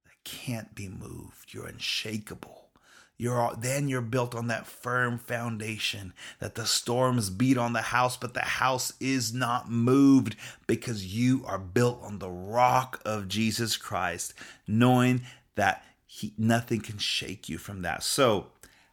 that 0.03 0.11
can't 0.25 0.75
be 0.75 0.89
moved. 0.89 1.53
You're 1.53 1.67
unshakable. 1.67 2.67
You're 3.17 3.55
then 3.57 3.87
you're 3.87 4.01
built 4.01 4.35
on 4.35 4.47
that 4.47 4.67
firm 4.67 5.17
foundation 5.17 6.11
that 6.39 6.55
the 6.55 6.65
storms 6.65 7.29
beat 7.29 7.57
on 7.57 7.71
the 7.71 7.83
house, 7.83 8.17
but 8.17 8.33
the 8.33 8.41
house 8.41 8.91
is 8.99 9.33
not 9.33 9.71
moved 9.71 10.35
because 10.67 11.15
you 11.15 11.45
are 11.47 11.57
built 11.57 12.03
on 12.03 12.19
the 12.19 12.29
rock 12.29 13.01
of 13.05 13.29
Jesus 13.29 13.77
Christ, 13.77 14.33
knowing 14.67 15.21
that 15.55 15.85
he, 16.05 16.33
nothing 16.37 16.81
can 16.81 16.97
shake 16.97 17.47
you 17.47 17.57
from 17.57 17.81
that. 17.83 18.03
So, 18.03 18.47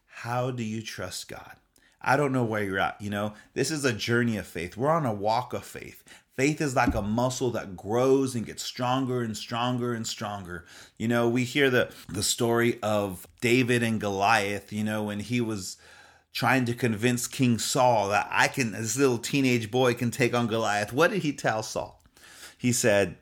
how 0.07 0.53
do 0.53 0.63
you 0.63 0.81
trust 0.81 1.27
God? 1.29 1.57
I 2.01 2.17
don't 2.17 2.33
know 2.33 2.45
where 2.45 2.63
you're 2.63 2.79
at. 2.79 3.01
You 3.01 3.11
know, 3.11 3.35
this 3.55 3.71
is 3.71 3.85
a 3.85 3.93
journey 3.93 4.37
of 4.37 4.47
faith. 4.47 4.77
We're 4.77 4.91
on 4.91 5.07
a 5.07 5.13
walk 5.13 5.53
of 5.53 5.65
faith. 5.65 6.03
Faith 6.37 6.61
is 6.61 6.75
like 6.75 6.95
a 6.95 7.03
muscle 7.03 7.51
that 7.51 7.77
grows 7.77 8.35
and 8.35 8.47
gets 8.47 8.63
stronger 8.63 9.21
and 9.21 9.37
stronger 9.37 9.93
and 9.93 10.07
stronger. 10.07 10.65
You 10.97 11.09
know, 11.09 11.29
we 11.29 11.45
hear 11.45 11.69
the 11.69 11.93
the 12.09 12.23
story 12.23 12.79
of 12.83 13.27
David 13.43 13.83
and 13.83 14.01
Goliath, 14.01 14.73
you 14.73 14.83
know, 14.83 15.03
when 15.03 15.21
he 15.21 15.41
was 15.41 15.77
trying 16.33 16.65
to 16.65 16.75
convince 16.75 17.27
King 17.27 17.59
Saul 17.59 18.09
that 18.09 18.29
I 18.31 18.49
can 18.49 18.73
this 18.73 18.97
little 18.97 19.19
teenage 19.19 19.71
boy 19.71 19.95
can 19.95 20.11
take 20.11 20.33
on 20.33 20.47
Goliath. 20.47 20.93
What 20.93 21.11
did 21.11 21.23
he 21.23 21.33
tell 21.33 21.63
Saul? 21.63 22.03
He 22.57 22.73
said 22.73 23.17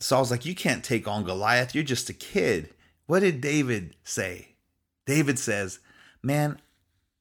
Saul's 0.00 0.30
like, 0.30 0.46
"You 0.46 0.54
can't 0.54 0.84
take 0.84 1.06
on 1.06 1.24
Goliath. 1.24 1.74
You're 1.74 1.84
just 1.84 2.08
a 2.08 2.14
kid." 2.14 2.70
What 3.06 3.20
did 3.20 3.40
David 3.40 3.96
say? 4.04 4.54
David 5.06 5.38
says, 5.38 5.80
"Man, 6.22 6.60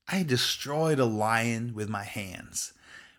I 0.07 0.23
destroyed 0.23 0.99
a 0.99 1.05
lion 1.05 1.73
with 1.73 1.89
my 1.89 2.03
hands. 2.03 2.73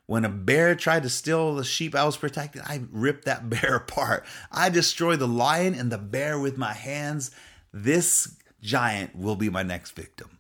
When 0.06 0.24
a 0.24 0.30
bear 0.30 0.74
tried 0.74 1.02
to 1.02 1.10
steal 1.10 1.54
the 1.54 1.64
sheep 1.64 1.94
I 1.94 2.04
was 2.04 2.16
protecting, 2.16 2.62
I 2.62 2.82
ripped 2.90 3.26
that 3.26 3.50
bear 3.50 3.76
apart. 3.76 4.24
I 4.50 4.70
destroyed 4.70 5.18
the 5.18 5.28
lion 5.28 5.74
and 5.74 5.92
the 5.92 5.98
bear 5.98 6.38
with 6.38 6.56
my 6.56 6.72
hands. 6.72 7.30
This 7.72 8.36
giant 8.62 9.14
will 9.14 9.36
be 9.36 9.50
my 9.50 9.62
next 9.62 9.90
victim. 9.92 10.38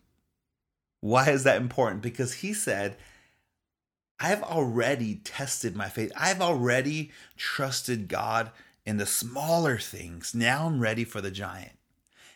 Why 1.00 1.28
is 1.30 1.44
that 1.44 1.60
important? 1.60 2.02
Because 2.02 2.34
he 2.34 2.52
said, 2.52 2.96
I've 4.18 4.42
already 4.42 5.16
tested 5.16 5.76
my 5.76 5.88
faith. 5.88 6.10
I've 6.16 6.40
already 6.40 7.12
trusted 7.36 8.08
God 8.08 8.50
in 8.84 8.96
the 8.96 9.06
smaller 9.06 9.78
things. 9.78 10.34
Now 10.34 10.66
I'm 10.66 10.80
ready 10.80 11.04
for 11.04 11.20
the 11.20 11.30
giant. 11.30 11.78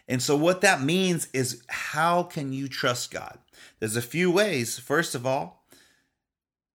And 0.06 0.22
so, 0.22 0.36
what 0.36 0.60
that 0.60 0.82
means 0.82 1.28
is 1.32 1.62
how 1.68 2.24
can 2.24 2.52
you 2.52 2.68
trust 2.68 3.10
God? 3.10 3.38
There's 3.78 3.96
a 3.96 4.02
few 4.02 4.30
ways. 4.30 4.78
First 4.78 5.14
of 5.14 5.26
all, 5.26 5.64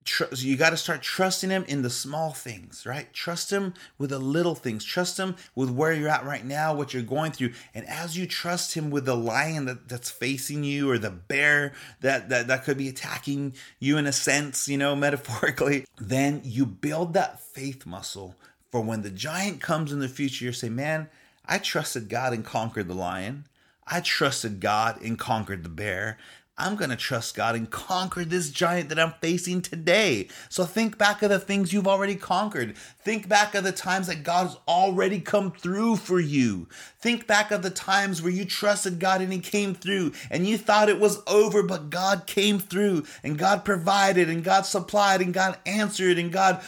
tr- 0.06 0.26
you 0.36 0.58
got 0.58 0.72
to 0.72 0.78
start 0.78 1.02
trusting 1.02 1.50
Him 1.50 1.66
in 1.68 1.82
the 1.82 1.90
small 1.90 2.32
things, 2.32 2.86
right? 2.86 3.12
Trust 3.14 3.52
Him 3.52 3.74
with 3.98 4.10
the 4.10 4.20
little 4.20 4.56
things. 4.56 4.84
Trust 4.84 5.20
Him 5.20 5.36
with 5.56 5.70
where 5.70 5.94
you're 5.94 6.10
at 6.10 6.26
right 6.26 6.46
now, 6.46 6.74
what 6.74 6.94
you're 6.94 7.04
going 7.04 7.32
through. 7.32 7.54
And 7.74 7.88
as 7.88 8.18
you 8.18 8.26
trust 8.26 8.74
Him 8.74 8.90
with 8.90 9.06
the 9.06 9.16
lion 9.16 9.66
that, 9.66 9.90
that's 9.90 10.12
facing 10.12 10.64
you 10.64 10.90
or 10.90 10.98
the 10.98 11.12
bear 11.12 11.74
that, 12.02 12.30
that, 12.30 12.48
that 12.48 12.64
could 12.64 12.78
be 12.78 12.90
attacking 12.90 13.54
you 13.80 13.98
in 13.98 14.08
a 14.08 14.14
sense, 14.14 14.68
you 14.68 14.78
know, 14.78 14.96
metaphorically, 14.98 15.86
then 16.00 16.42
you 16.44 16.66
build 16.66 17.14
that 17.14 17.40
faith 17.40 17.86
muscle 17.86 18.36
for 18.72 18.82
when 18.82 19.02
the 19.02 19.10
giant 19.10 19.62
comes 19.62 19.92
in 19.92 20.00
the 20.00 20.10
future, 20.10 20.46
you 20.46 20.52
say, 20.52 20.70
man, 20.70 21.10
I 21.46 21.58
trusted 21.58 22.10
God 22.10 22.34
and 22.34 22.44
conquered 22.44 22.88
the 22.88 22.94
lion. 22.94 23.46
I 23.88 24.02
trusted 24.02 24.60
God 24.60 25.02
and 25.02 25.18
conquered 25.18 25.64
the 25.64 25.70
bear. 25.70 26.18
I'm 26.60 26.76
going 26.76 26.90
to 26.90 26.96
trust 26.96 27.36
God 27.36 27.56
and 27.56 27.70
conquer 27.70 28.26
this 28.26 28.50
giant 28.50 28.90
that 28.90 28.98
I'm 28.98 29.14
facing 29.22 29.62
today. 29.62 30.28
So 30.50 30.66
think 30.66 30.98
back 30.98 31.22
of 31.22 31.30
the 31.30 31.38
things 31.38 31.72
you've 31.72 31.88
already 31.88 32.16
conquered. 32.16 32.76
Think 32.76 33.30
back 33.30 33.54
of 33.54 33.64
the 33.64 33.72
times 33.72 34.08
that 34.08 34.24
God 34.24 34.48
has 34.48 34.58
already 34.68 35.20
come 35.20 35.52
through 35.52 35.98
for 35.98 36.20
you. 36.20 36.68
Think 37.00 37.28
back 37.28 37.52
of 37.52 37.62
the 37.62 37.70
times 37.70 38.24
where 38.24 38.32
you 38.32 38.44
trusted 38.44 39.00
God 39.00 39.22
and 39.22 39.32
He 39.32 39.40
came 39.40 39.76
through 39.76 40.14
and 40.32 40.48
you 40.48 40.58
thought 40.58 40.90
it 40.90 41.00
was 41.00 41.22
over, 41.28 41.62
but 41.62 41.92
God 41.92 42.26
came 42.26 42.58
through 42.58 43.04
and 43.24 43.38
God 43.38 43.64
provided 43.64 44.28
and 44.28 44.44
God 44.44 44.66
supplied 44.66 45.22
and 45.22 45.36
God 45.36 45.60
answered 45.68 46.18
and 46.18 46.32
God 46.32 46.64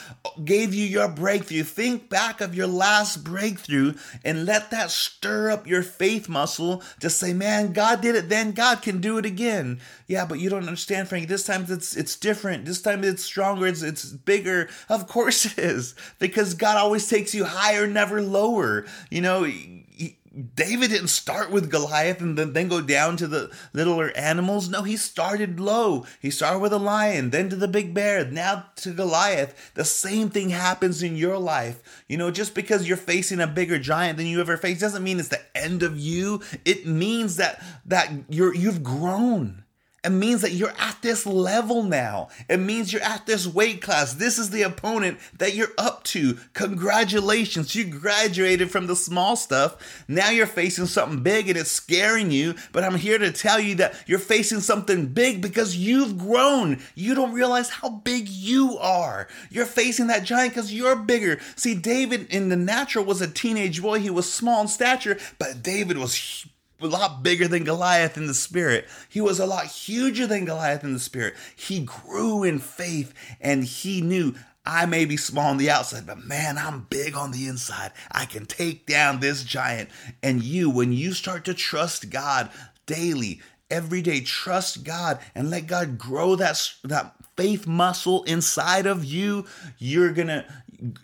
gave 0.45 0.71
you 0.71 0.85
your 0.85 1.07
breakthrough. 1.07 1.63
Think 1.63 2.09
back 2.09 2.41
of 2.41 2.53
your 2.53 2.67
last 2.67 3.23
breakthrough 3.23 3.95
and 4.23 4.45
let 4.45 4.69
that 4.69 4.91
stir 4.91 5.49
up 5.49 5.65
your 5.65 5.81
faith 5.81 6.29
muscle 6.29 6.83
to 6.99 7.09
say, 7.09 7.33
man, 7.33 7.73
God 7.73 8.01
did 8.01 8.15
it 8.15 8.29
then, 8.29 8.51
God 8.51 8.83
can 8.83 9.01
do 9.01 9.17
it 9.17 9.25
again 9.25 9.78
yeah, 10.07 10.25
but 10.25 10.39
you 10.39 10.49
don't 10.49 10.67
understand, 10.67 11.07
Frank. 11.07 11.27
This 11.27 11.45
time 11.45 11.65
it's 11.69 11.95
it's 11.95 12.15
different. 12.15 12.65
This 12.65 12.81
time 12.81 13.03
it's 13.03 13.23
stronger. 13.23 13.67
It's 13.67 13.81
it's 13.81 14.05
bigger. 14.05 14.69
Of 14.87 15.07
course 15.07 15.45
it 15.45 15.59
is, 15.59 15.95
because 16.19 16.53
God 16.53 16.77
always 16.77 17.07
takes 17.07 17.33
you 17.33 17.45
higher, 17.45 17.87
never 17.87 18.21
lower. 18.21 18.85
You 19.09 19.21
know. 19.21 19.43
He, 19.43 20.15
David 20.53 20.91
didn't 20.91 21.07
start 21.07 21.49
with 21.49 21.71
Goliath 21.71 22.21
and 22.21 22.37
then, 22.37 22.53
then 22.53 22.67
go 22.67 22.81
down 22.81 23.17
to 23.17 23.27
the 23.27 23.51
littler 23.73 24.11
animals. 24.15 24.69
No, 24.69 24.83
he 24.83 24.95
started 24.95 25.59
low. 25.59 26.05
He 26.21 26.29
started 26.29 26.59
with 26.59 26.71
a 26.71 26.77
lion, 26.77 27.31
then 27.31 27.49
to 27.49 27.55
the 27.55 27.67
big 27.67 27.95
bear, 27.95 28.23
now 28.23 28.67
to 28.77 28.93
Goliath. 28.93 29.71
The 29.73 29.83
same 29.83 30.29
thing 30.29 30.49
happens 30.49 31.01
in 31.01 31.15
your 31.15 31.39
life. 31.39 32.03
You 32.07 32.17
know, 32.17 32.29
just 32.29 32.53
because 32.53 32.87
you're 32.87 32.95
facing 32.95 33.39
a 33.39 33.47
bigger 33.47 33.79
giant 33.79 34.17
than 34.17 34.27
you 34.27 34.39
ever 34.39 34.55
faced 34.55 34.81
doesn't 34.81 35.03
mean 35.03 35.19
it's 35.19 35.29
the 35.29 35.41
end 35.57 35.81
of 35.81 35.97
you. 35.97 36.41
It 36.63 36.85
means 36.85 37.37
that 37.37 37.61
that 37.85 38.11
you're 38.29 38.53
you've 38.53 38.83
grown 38.83 39.63
It 40.03 40.11
means 40.11 40.41
that 40.41 40.51
you're 40.51 40.73
at 40.77 41.01
this 41.01 41.25
level 41.25 41.83
now. 41.83 42.29
It 42.47 42.57
means 42.57 42.93
you're 42.93 43.01
at 43.01 43.25
this 43.25 43.45
weight 43.45 43.81
class. 43.81 44.13
This 44.13 44.37
is 44.37 44.49
the 44.49 44.61
opponent 44.61 45.19
that 45.37 45.55
you're 45.55 45.73
up 45.77 46.03
to. 46.05 46.37
Congratulations. 46.53 47.75
You 47.75 47.85
graduated 47.85 48.71
from 48.71 48.87
the 48.87 48.95
small 48.95 49.35
stuff. 49.35 50.03
Now 50.07 50.29
you're 50.29 50.47
facing 50.47 50.85
something 50.85 51.21
big 51.21 51.49
and 51.49 51.57
it's 51.57 51.71
scaring 51.71 52.31
you. 52.31 52.55
But 52.71 52.83
I'm 52.83 52.95
here 52.95 53.17
to 53.17 53.31
tell 53.31 53.59
you 53.59 53.75
that 53.75 53.95
you're 54.05 54.19
facing 54.19 54.61
something 54.61 55.07
big 55.07 55.41
because 55.41 55.75
you've 55.75 56.17
grown. 56.17 56.79
You 56.95 57.13
don't 57.13 57.33
realize 57.33 57.69
how 57.69 57.89
big 57.89 58.29
you 58.29 58.77
are. 58.77 59.27
You're 59.49 59.65
facing 59.65 60.07
that 60.07 60.23
giant 60.23 60.53
because 60.53 60.73
you're 60.73 60.95
bigger. 60.95 61.39
See, 61.55 61.75
David 61.75 62.27
in 62.33 62.49
the 62.49 62.55
natural 62.55 63.03
was 63.03 63.21
a 63.21 63.27
teenage 63.27 63.81
boy. 63.81 63.99
He 63.99 64.09
was 64.09 64.31
small 64.31 64.61
in 64.61 64.67
stature, 64.69 65.17
but 65.37 65.61
David 65.61 65.97
was 65.97 66.45
a 66.81 66.87
lot 66.87 67.23
bigger 67.23 67.47
than 67.47 67.63
Goliath 67.63 68.17
in 68.17 68.27
the 68.27 68.33
spirit. 68.33 68.87
He 69.09 69.21
was 69.21 69.39
a 69.39 69.45
lot 69.45 69.65
huger 69.65 70.25
than 70.27 70.45
Goliath 70.45 70.83
in 70.83 70.93
the 70.93 70.99
spirit. 70.99 71.35
He 71.55 71.81
grew 71.81 72.43
in 72.43 72.59
faith 72.59 73.13
and 73.41 73.63
he 73.63 74.01
knew 74.01 74.35
I 74.65 74.85
may 74.85 75.05
be 75.05 75.17
small 75.17 75.49
on 75.49 75.57
the 75.57 75.69
outside, 75.69 76.05
but 76.05 76.25
man, 76.25 76.57
I'm 76.57 76.85
big 76.89 77.15
on 77.15 77.31
the 77.31 77.47
inside. 77.47 77.91
I 78.11 78.25
can 78.25 78.45
take 78.45 78.85
down 78.85 79.19
this 79.19 79.43
giant. 79.43 79.89
And 80.21 80.43
you, 80.43 80.69
when 80.69 80.93
you 80.93 81.13
start 81.13 81.45
to 81.45 81.53
trust 81.53 82.09
God 82.09 82.51
daily, 82.85 83.41
every 83.71 84.01
day, 84.01 84.21
trust 84.21 84.83
God 84.83 85.19
and 85.35 85.49
let 85.49 85.67
God 85.67 85.97
grow 85.97 86.35
that, 86.35 86.71
that 86.83 87.15
faith 87.37 87.67
muscle 87.67 88.23
inside 88.23 88.85
of 88.85 89.05
you, 89.05 89.45
you're 89.77 90.11
gonna 90.11 90.45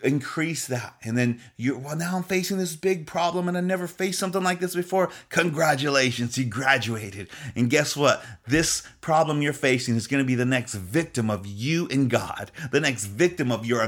increase 0.03 0.67
that. 0.67 0.95
And 1.03 1.17
then 1.17 1.41
you 1.57 1.77
well 1.77 1.95
now 1.95 2.17
I'm 2.17 2.23
facing 2.23 2.57
this 2.57 2.75
big 2.75 3.07
problem 3.07 3.47
and 3.47 3.57
I 3.57 3.61
never 3.61 3.87
faced 3.87 4.19
something 4.19 4.43
like 4.43 4.59
this 4.59 4.75
before. 4.75 5.09
Congratulations, 5.29 6.37
you 6.37 6.45
graduated. 6.45 7.29
And 7.55 7.69
guess 7.69 7.95
what? 7.95 8.23
This 8.47 8.87
problem 9.01 9.41
you're 9.41 9.53
facing 9.53 9.95
is 9.95 10.07
going 10.07 10.23
to 10.23 10.27
be 10.27 10.35
the 10.35 10.45
next 10.45 10.75
victim 10.75 11.29
of 11.29 11.45
you 11.45 11.87
and 11.89 12.09
God. 12.09 12.51
The 12.71 12.79
next 12.79 13.05
victim 13.05 13.51
of 13.51 13.65
your 13.65 13.81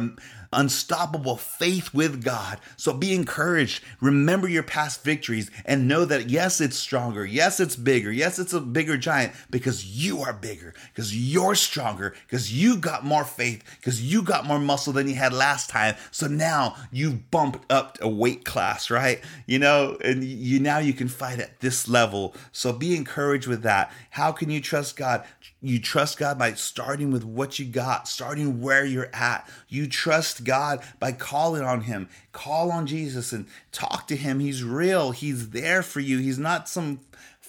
unstoppable 0.53 1.37
faith 1.37 1.93
with 1.93 2.23
God. 2.23 2.59
So 2.75 2.93
be 2.93 3.13
encouraged. 3.13 3.83
Remember 4.01 4.47
your 4.47 4.63
past 4.63 5.03
victories 5.03 5.51
and 5.65 5.87
know 5.87 6.05
that 6.05 6.29
yes, 6.29 6.61
it's 6.61 6.77
stronger. 6.77 7.25
Yes, 7.25 7.59
it's 7.59 7.75
bigger. 7.75 8.11
Yes, 8.11 8.39
it's 8.39 8.53
a 8.53 8.61
bigger 8.61 8.97
giant 8.97 9.33
because 9.49 9.85
you 9.85 10.21
are 10.21 10.33
bigger, 10.33 10.73
because 10.93 11.15
you're 11.15 11.55
stronger, 11.55 12.15
because 12.25 12.53
you 12.53 12.77
got 12.77 13.05
more 13.05 13.25
faith, 13.25 13.63
because 13.77 14.01
you 14.01 14.21
got 14.21 14.45
more 14.45 14.59
muscle 14.59 14.93
than 14.93 15.07
you 15.07 15.15
had 15.15 15.33
last 15.33 15.69
time. 15.69 15.95
So 16.11 16.27
now 16.27 16.75
you've 16.91 17.31
bumped 17.31 17.71
up 17.71 17.97
a 18.01 18.09
weight 18.09 18.45
class, 18.45 18.89
right? 18.89 19.21
You 19.45 19.59
know, 19.59 19.97
and 20.03 20.23
you 20.23 20.59
now 20.59 20.79
you 20.79 20.93
can 20.93 21.07
fight 21.07 21.39
at 21.39 21.59
this 21.59 21.87
level. 21.87 22.35
So 22.51 22.73
be 22.73 22.95
encouraged 22.95 23.47
with 23.47 23.63
that. 23.63 23.91
How 24.11 24.31
can 24.31 24.49
you 24.49 24.61
trust 24.61 24.95
God? 24.95 25.23
You 25.61 25.79
trust 25.79 26.17
God 26.17 26.37
by 26.37 26.53
starting 26.53 27.11
with 27.11 27.23
what 27.23 27.57
you 27.59 27.65
got, 27.65 28.07
starting 28.07 28.61
where 28.61 28.85
you're 28.85 29.09
at. 29.13 29.49
You 29.67 29.87
trust 29.87 30.36
God 30.39 30.83
by 30.99 31.11
calling 31.11 31.63
on 31.63 31.81
Him. 31.81 32.09
Call 32.31 32.71
on 32.71 32.87
Jesus 32.87 33.31
and 33.31 33.47
talk 33.71 34.07
to 34.07 34.15
Him. 34.15 34.39
He's 34.39 34.63
real. 34.63 35.11
He's 35.11 35.49
there 35.49 35.83
for 35.83 35.99
you. 35.99 36.17
He's 36.17 36.39
not 36.39 36.69
some 36.69 37.01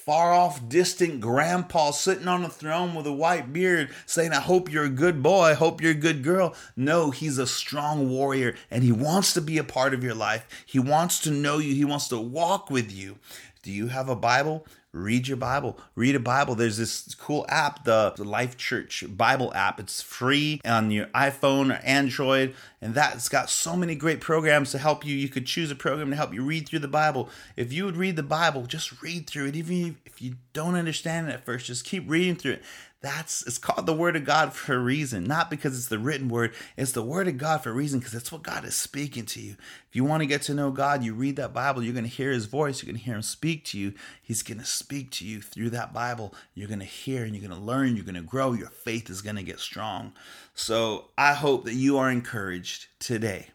far 0.09 0.33
off, 0.33 0.67
distant 0.71 1.21
grandpa 1.21 1.91
sitting 1.91 2.29
on 2.29 2.43
a 2.43 2.49
throne 2.49 2.95
with 2.95 3.07
a 3.07 3.13
white 3.13 3.53
beard 3.53 3.91
saying, 4.07 4.33
I 4.33 4.41
hope 4.41 4.73
you're 4.73 4.87
a 4.87 4.89
good 4.89 5.23
boy. 5.23 5.43
I 5.43 5.53
hope 5.53 5.83
you're 5.83 5.91
a 5.91 5.95
good 5.95 6.25
girl. 6.25 6.55
No, 6.75 7.11
he's 7.11 7.37
a 7.37 7.47
strong 7.47 8.09
warrior 8.09 8.55
and 8.71 8.83
he 8.83 8.91
wants 8.91 9.35
to 9.35 9.43
be 9.43 9.59
a 9.59 9.65
part 9.65 9.93
of 9.93 10.03
your 10.03 10.15
life. 10.15 10.47
He 10.65 10.79
wants 10.79 11.19
to 11.21 11.31
know 11.31 11.59
you, 11.59 11.75
he 11.75 11.85
wants 11.85 12.09
to 12.09 12.19
walk 12.19 12.71
with 12.71 12.91
you. 12.91 13.19
Do 13.63 13.71
you 13.71 13.89
have 13.89 14.09
a 14.09 14.17
Bible? 14.17 14.65
Read 14.93 15.29
your 15.29 15.37
Bible. 15.37 15.79
Read 15.95 16.15
a 16.15 16.21
Bible. 16.21 16.55
There's 16.55 16.79
this 16.79 17.15
cool 17.15 17.45
app, 17.49 17.85
the, 17.85 18.15
Life 18.19 18.57
Church 18.57 19.05
Bible 19.09 19.53
app. 19.55 19.79
It's 19.79 20.01
free 20.03 20.61
on 20.65 20.91
your 20.91 21.07
iPhone 21.07 21.71
or 21.71 21.81
Android, 21.85 22.55
and 22.81 22.95
that's 22.95 23.29
got 23.29 23.51
so 23.51 23.77
many 23.77 23.95
great 23.95 24.21
programs 24.21 24.71
to 24.73 24.79
help 24.79 25.05
you. 25.05 25.15
You 25.15 25.29
could 25.29 25.47
choose 25.47 25.71
a 25.71 25.75
program 25.75 26.11
to 26.11 26.17
help 26.17 26.33
you 26.33 26.43
read 26.43 26.69
through 26.69 26.81
the 26.81 26.89
Bible. 26.89 27.29
If 27.57 27.73
you 27.73 27.85
would 27.85 27.97
read 27.97 28.17
the 28.17 28.23
Bible, 28.23 28.67
just 28.67 29.03
read 29.03 29.29
through 29.29 29.47
it. 29.47 29.57
Even 29.57 29.99
if 30.07 30.23
you 30.23 30.37
don't 30.53 30.75
understand 30.75 31.29
it 31.29 31.33
at 31.33 31.45
first, 31.45 31.67
just 31.67 31.85
keep 31.85 32.09
reading 32.09 32.37
through 32.37 32.53
it. 32.53 32.63
That's 33.01 33.47
it's 33.47 33.59
called 33.59 33.87
the 33.87 33.95
word 33.95 34.17
of 34.17 34.25
God 34.25 34.53
for 34.53 34.75
a 34.75 34.79
reason, 34.79 35.23
not 35.23 35.51
because 35.51 35.79
it's 35.79 35.87
the 35.87 36.01
written 36.01 36.29
word. 36.29 36.53
It's 36.77 36.91
the 36.91 37.03
word 37.03 37.29
of 37.29 37.39
God 37.39 37.63
for 37.63 37.71
a 37.71 37.73
reason 37.73 38.01
because 38.01 38.15
it's 38.15 38.33
what 38.33 38.43
God 38.43 38.65
is 38.65 38.75
speaking 38.75 39.25
to 39.27 39.41
you. 39.41 39.53
If 39.89 39.95
you 39.95 40.03
want 40.03 40.23
to 40.23 40.27
get 40.27 40.43
to 40.43 40.55
know 40.55 40.73
God, 40.73 41.05
you 41.05 41.15
read 41.15 41.37
that 41.37 41.55
Bible, 41.55 41.85
you're 41.85 41.93
going 41.93 42.05
to 42.05 42.11
hear 42.11 42.33
his 42.33 42.47
voice, 42.47 42.83
you're 42.83 42.91
going 42.91 42.99
to 42.99 43.05
hear 43.05 43.15
him 43.15 43.23
speak 43.23 43.65
to 43.67 43.79
you. 43.79 43.95
He's 44.21 44.43
going 44.43 44.59
to 44.59 44.65
speak 44.65 45.13
to 45.13 45.25
you 45.25 45.41
through 45.41 45.71
that 45.71 45.93
Bible. 45.93 46.35
You're 46.55 46.67
going 46.67 46.81
to 46.81 46.85
hear 46.85 47.23
and 47.23 47.37
you're 47.37 47.49
going 47.49 47.59
to 47.59 47.65
learn, 47.65 47.95
you're 47.95 48.05
going 48.05 48.17
to 48.17 48.21
grow, 48.23 48.53
your 48.53 48.71
faith 48.71 49.09
is 49.11 49.23
going 49.23 49.37
to 49.37 49.45
get 49.45 49.61
strong. 49.61 50.13
So, 50.55 51.11
I 51.17 51.35
hope 51.35 51.67
that 51.67 51.75
you 51.75 51.99
are 51.99 52.11
encouraged 52.11 52.89
today 52.99 53.51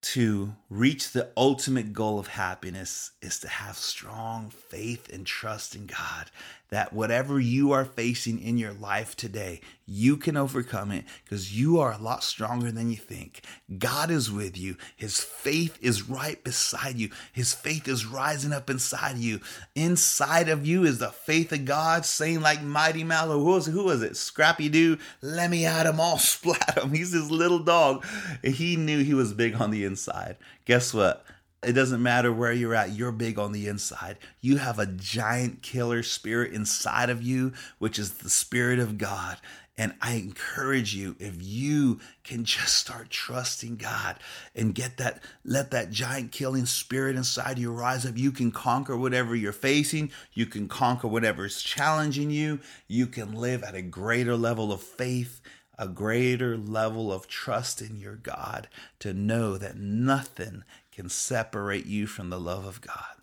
to 0.00 0.54
reach 0.70 1.12
the 1.12 1.30
ultimate 1.36 1.92
goal 1.92 2.18
of 2.18 2.28
happiness 2.28 3.12
is 3.20 3.40
to 3.40 3.48
have 3.48 3.76
strong 3.76 4.50
faith 4.50 5.08
and 5.12 5.26
trust 5.26 5.74
in 5.74 5.86
God 5.86 6.30
that 6.70 6.92
whatever 6.92 7.40
you 7.40 7.72
are 7.72 7.84
facing 7.84 8.40
in 8.40 8.58
your 8.58 8.72
life 8.72 9.16
today, 9.16 9.60
you 9.90 10.18
can 10.18 10.36
overcome 10.36 10.92
it 10.92 11.06
because 11.24 11.58
you 11.58 11.80
are 11.80 11.92
a 11.92 11.98
lot 11.98 12.22
stronger 12.22 12.70
than 12.70 12.90
you 12.90 12.96
think. 12.96 13.42
God 13.78 14.10
is 14.10 14.30
with 14.30 14.58
you. 14.58 14.76
His 14.94 15.18
faith 15.18 15.78
is 15.80 16.08
right 16.08 16.42
beside 16.44 16.96
you. 16.96 17.08
His 17.32 17.54
faith 17.54 17.88
is 17.88 18.04
rising 18.04 18.52
up 18.52 18.68
inside 18.68 19.16
you. 19.16 19.40
Inside 19.74 20.50
of 20.50 20.66
you 20.66 20.84
is 20.84 20.98
the 20.98 21.10
faith 21.10 21.52
of 21.52 21.64
God 21.64 22.04
saying 22.04 22.42
like 22.42 22.62
Mighty 22.62 23.02
Mallow. 23.02 23.38
Who 23.38 23.46
was 23.46 23.66
it? 23.66 23.72
Who 23.72 23.84
was 23.84 24.02
it? 24.02 24.18
Scrappy 24.18 24.68
Doo. 24.68 24.98
Let 25.22 25.50
me 25.50 25.64
at 25.64 25.86
him 25.86 26.00
all 26.00 26.18
splat 26.18 26.76
him. 26.76 26.92
He's 26.92 27.12
this 27.12 27.30
little 27.30 27.60
dog. 27.60 28.04
He 28.44 28.76
knew 28.76 29.02
he 29.02 29.14
was 29.14 29.32
big 29.32 29.58
on 29.58 29.70
the 29.70 29.84
inside. 29.84 30.36
Guess 30.66 30.92
what? 30.92 31.24
It 31.62 31.72
doesn't 31.72 32.02
matter 32.02 32.32
where 32.32 32.52
you're 32.52 32.74
at, 32.74 32.92
you're 32.92 33.10
big 33.10 33.36
on 33.36 33.50
the 33.50 33.66
inside. 33.66 34.18
You 34.40 34.58
have 34.58 34.78
a 34.78 34.86
giant 34.86 35.60
killer 35.60 36.04
spirit 36.04 36.52
inside 36.52 37.10
of 37.10 37.20
you, 37.20 37.52
which 37.78 37.98
is 37.98 38.12
the 38.12 38.30
Spirit 38.30 38.78
of 38.78 38.96
God. 38.96 39.38
And 39.78 39.94
I 40.02 40.14
encourage 40.14 40.92
you, 40.92 41.14
if 41.20 41.36
you 41.40 42.00
can 42.24 42.44
just 42.44 42.74
start 42.74 43.10
trusting 43.10 43.76
God 43.76 44.16
and 44.56 44.74
get 44.74 44.96
that, 44.96 45.22
let 45.44 45.70
that 45.70 45.92
giant 45.92 46.32
killing 46.32 46.66
spirit 46.66 47.14
inside 47.14 47.60
you 47.60 47.72
rise 47.72 48.04
up, 48.04 48.18
you 48.18 48.32
can 48.32 48.50
conquer 48.50 48.96
whatever 48.96 49.36
you're 49.36 49.52
facing. 49.52 50.10
You 50.32 50.46
can 50.46 50.66
conquer 50.66 51.06
whatever 51.06 51.46
is 51.46 51.62
challenging 51.62 52.30
you. 52.30 52.58
You 52.88 53.06
can 53.06 53.32
live 53.32 53.62
at 53.62 53.76
a 53.76 53.82
greater 53.82 54.36
level 54.36 54.72
of 54.72 54.82
faith, 54.82 55.40
a 55.78 55.86
greater 55.86 56.56
level 56.56 57.12
of 57.12 57.28
trust 57.28 57.80
in 57.80 57.96
your 57.96 58.16
God 58.16 58.66
to 58.98 59.14
know 59.14 59.56
that 59.58 59.76
nothing 59.76 60.64
can 60.90 61.08
separate 61.08 61.86
you 61.86 62.08
from 62.08 62.30
the 62.30 62.40
love 62.40 62.66
of 62.66 62.80
God. 62.80 63.14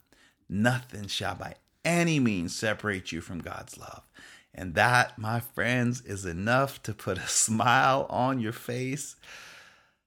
Nothing 0.48 1.08
shall 1.08 1.36
by 1.36 1.56
any 1.84 2.20
means 2.20 2.56
separate 2.56 3.12
you 3.12 3.20
from 3.20 3.40
God's 3.40 3.78
love. 3.78 4.04
And 4.56 4.74
that, 4.76 5.20
my 5.20 5.42
friends, 5.42 6.02
is 6.02 6.26
enough 6.26 6.82
to 6.84 6.94
put 6.94 7.18
a 7.18 7.28
smile 7.28 8.08
on 8.10 8.40
your 8.40 8.54
face. 8.54 9.18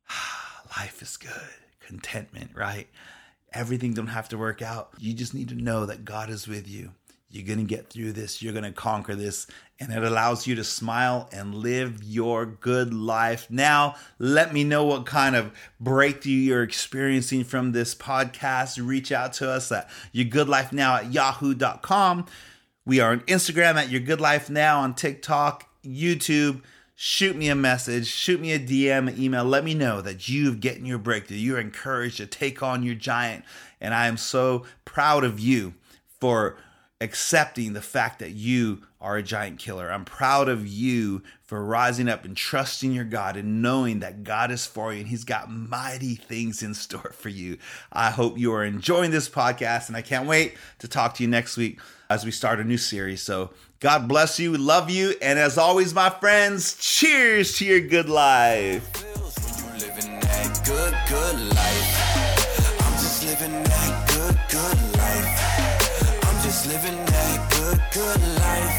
Life 0.76 1.02
is 1.02 1.16
good. 1.16 1.30
Contentment, 1.80 2.50
right? 2.54 2.88
Everything 3.52 3.94
don't 3.94 4.08
have 4.08 4.28
to 4.30 4.38
work 4.38 4.60
out. 4.60 4.90
You 4.98 5.14
just 5.14 5.34
need 5.34 5.48
to 5.48 5.54
know 5.54 5.86
that 5.86 6.04
God 6.04 6.30
is 6.30 6.48
with 6.48 6.68
you. 6.68 6.92
You're 7.30 7.46
going 7.46 7.58
to 7.58 7.64
get 7.64 7.90
through 7.90 8.12
this. 8.12 8.40
You're 8.40 8.54
going 8.54 8.64
to 8.64 8.72
conquer 8.72 9.14
this. 9.14 9.46
And 9.78 9.92
it 9.92 10.02
allows 10.02 10.46
you 10.46 10.54
to 10.54 10.64
smile 10.64 11.28
and 11.30 11.54
live 11.54 12.02
your 12.02 12.46
good 12.46 12.94
life. 12.94 13.50
Now, 13.50 13.96
let 14.18 14.54
me 14.54 14.64
know 14.64 14.84
what 14.84 15.04
kind 15.04 15.36
of 15.36 15.52
breakthrough 15.78 16.32
you're 16.32 16.62
experiencing 16.62 17.44
from 17.44 17.72
this 17.72 17.94
podcast. 17.94 18.84
Reach 18.84 19.12
out 19.12 19.34
to 19.34 19.50
us 19.50 19.70
at 19.70 19.90
your 20.10 20.24
good 20.24 20.48
life 20.48 20.72
now 20.72 20.96
at 20.96 21.12
yahoo.com. 21.12 22.26
We 22.88 23.00
are 23.00 23.12
on 23.12 23.20
Instagram 23.20 23.74
at 23.74 23.90
your 23.90 24.00
good 24.00 24.18
life 24.18 24.48
now, 24.48 24.80
on 24.80 24.94
TikTok, 24.94 25.68
YouTube. 25.84 26.62
Shoot 26.96 27.36
me 27.36 27.50
a 27.50 27.54
message, 27.54 28.06
shoot 28.06 28.40
me 28.40 28.52
a 28.52 28.58
DM, 28.58 29.08
an 29.08 29.22
email. 29.22 29.44
Let 29.44 29.62
me 29.62 29.74
know 29.74 30.00
that 30.00 30.26
you've 30.26 30.62
gotten 30.62 30.86
your 30.86 30.96
breakthrough. 30.96 31.36
You're 31.36 31.60
encouraged 31.60 32.16
to 32.16 32.26
take 32.26 32.62
on 32.62 32.82
your 32.82 32.94
giant. 32.94 33.44
And 33.78 33.92
I 33.92 34.06
am 34.06 34.16
so 34.16 34.64
proud 34.86 35.22
of 35.22 35.38
you 35.38 35.74
for 36.18 36.56
accepting 36.98 37.74
the 37.74 37.82
fact 37.82 38.20
that 38.20 38.30
you 38.30 38.80
are 39.02 39.18
a 39.18 39.22
giant 39.22 39.58
killer. 39.58 39.92
I'm 39.92 40.06
proud 40.06 40.48
of 40.48 40.66
you 40.66 41.22
for 41.42 41.62
rising 41.62 42.08
up 42.08 42.24
and 42.24 42.34
trusting 42.34 42.92
your 42.92 43.04
God 43.04 43.36
and 43.36 43.60
knowing 43.60 43.98
that 43.98 44.24
God 44.24 44.50
is 44.50 44.64
for 44.64 44.94
you 44.94 45.00
and 45.00 45.08
He's 45.08 45.24
got 45.24 45.52
mighty 45.52 46.14
things 46.14 46.62
in 46.62 46.72
store 46.72 47.12
for 47.12 47.28
you. 47.28 47.58
I 47.92 48.12
hope 48.12 48.38
you 48.38 48.50
are 48.54 48.64
enjoying 48.64 49.10
this 49.10 49.28
podcast 49.28 49.88
and 49.88 49.96
I 49.96 50.00
can't 50.00 50.26
wait 50.26 50.56
to 50.78 50.88
talk 50.88 51.12
to 51.16 51.22
you 51.22 51.28
next 51.28 51.58
week 51.58 51.78
as 52.10 52.24
we 52.24 52.30
start 52.30 52.60
a 52.60 52.64
new 52.64 52.78
series. 52.78 53.22
So, 53.22 53.50
God 53.80 54.08
bless 54.08 54.40
you, 54.40 54.56
love 54.56 54.90
you, 54.90 55.14
and 55.22 55.38
as 55.38 55.56
always, 55.56 55.94
my 55.94 56.10
friends, 56.10 56.76
cheers 56.78 57.56
to 57.58 57.64
your 57.64 57.80
good 57.80 58.08
life. 58.08 58.92
Good, 60.64 60.94
good 61.08 61.54
life. 61.54 62.80
I'm 62.80 62.92
just 62.92 63.24
living 63.24 63.62
that 63.62 64.08
good, 64.08 64.38
good 64.50 64.96
life 64.98 64.98
living 66.68 67.04
that 67.06 67.50
good, 67.50 67.80
good 67.94 68.20
life. 68.40 68.78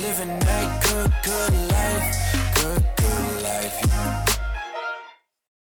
living 0.00 0.38
that 0.40 0.82
good, 0.82 1.12
good 1.22 1.52
life. 1.52 1.52
Good, 1.52 1.52
good 1.52 1.70
life. 1.70 2.27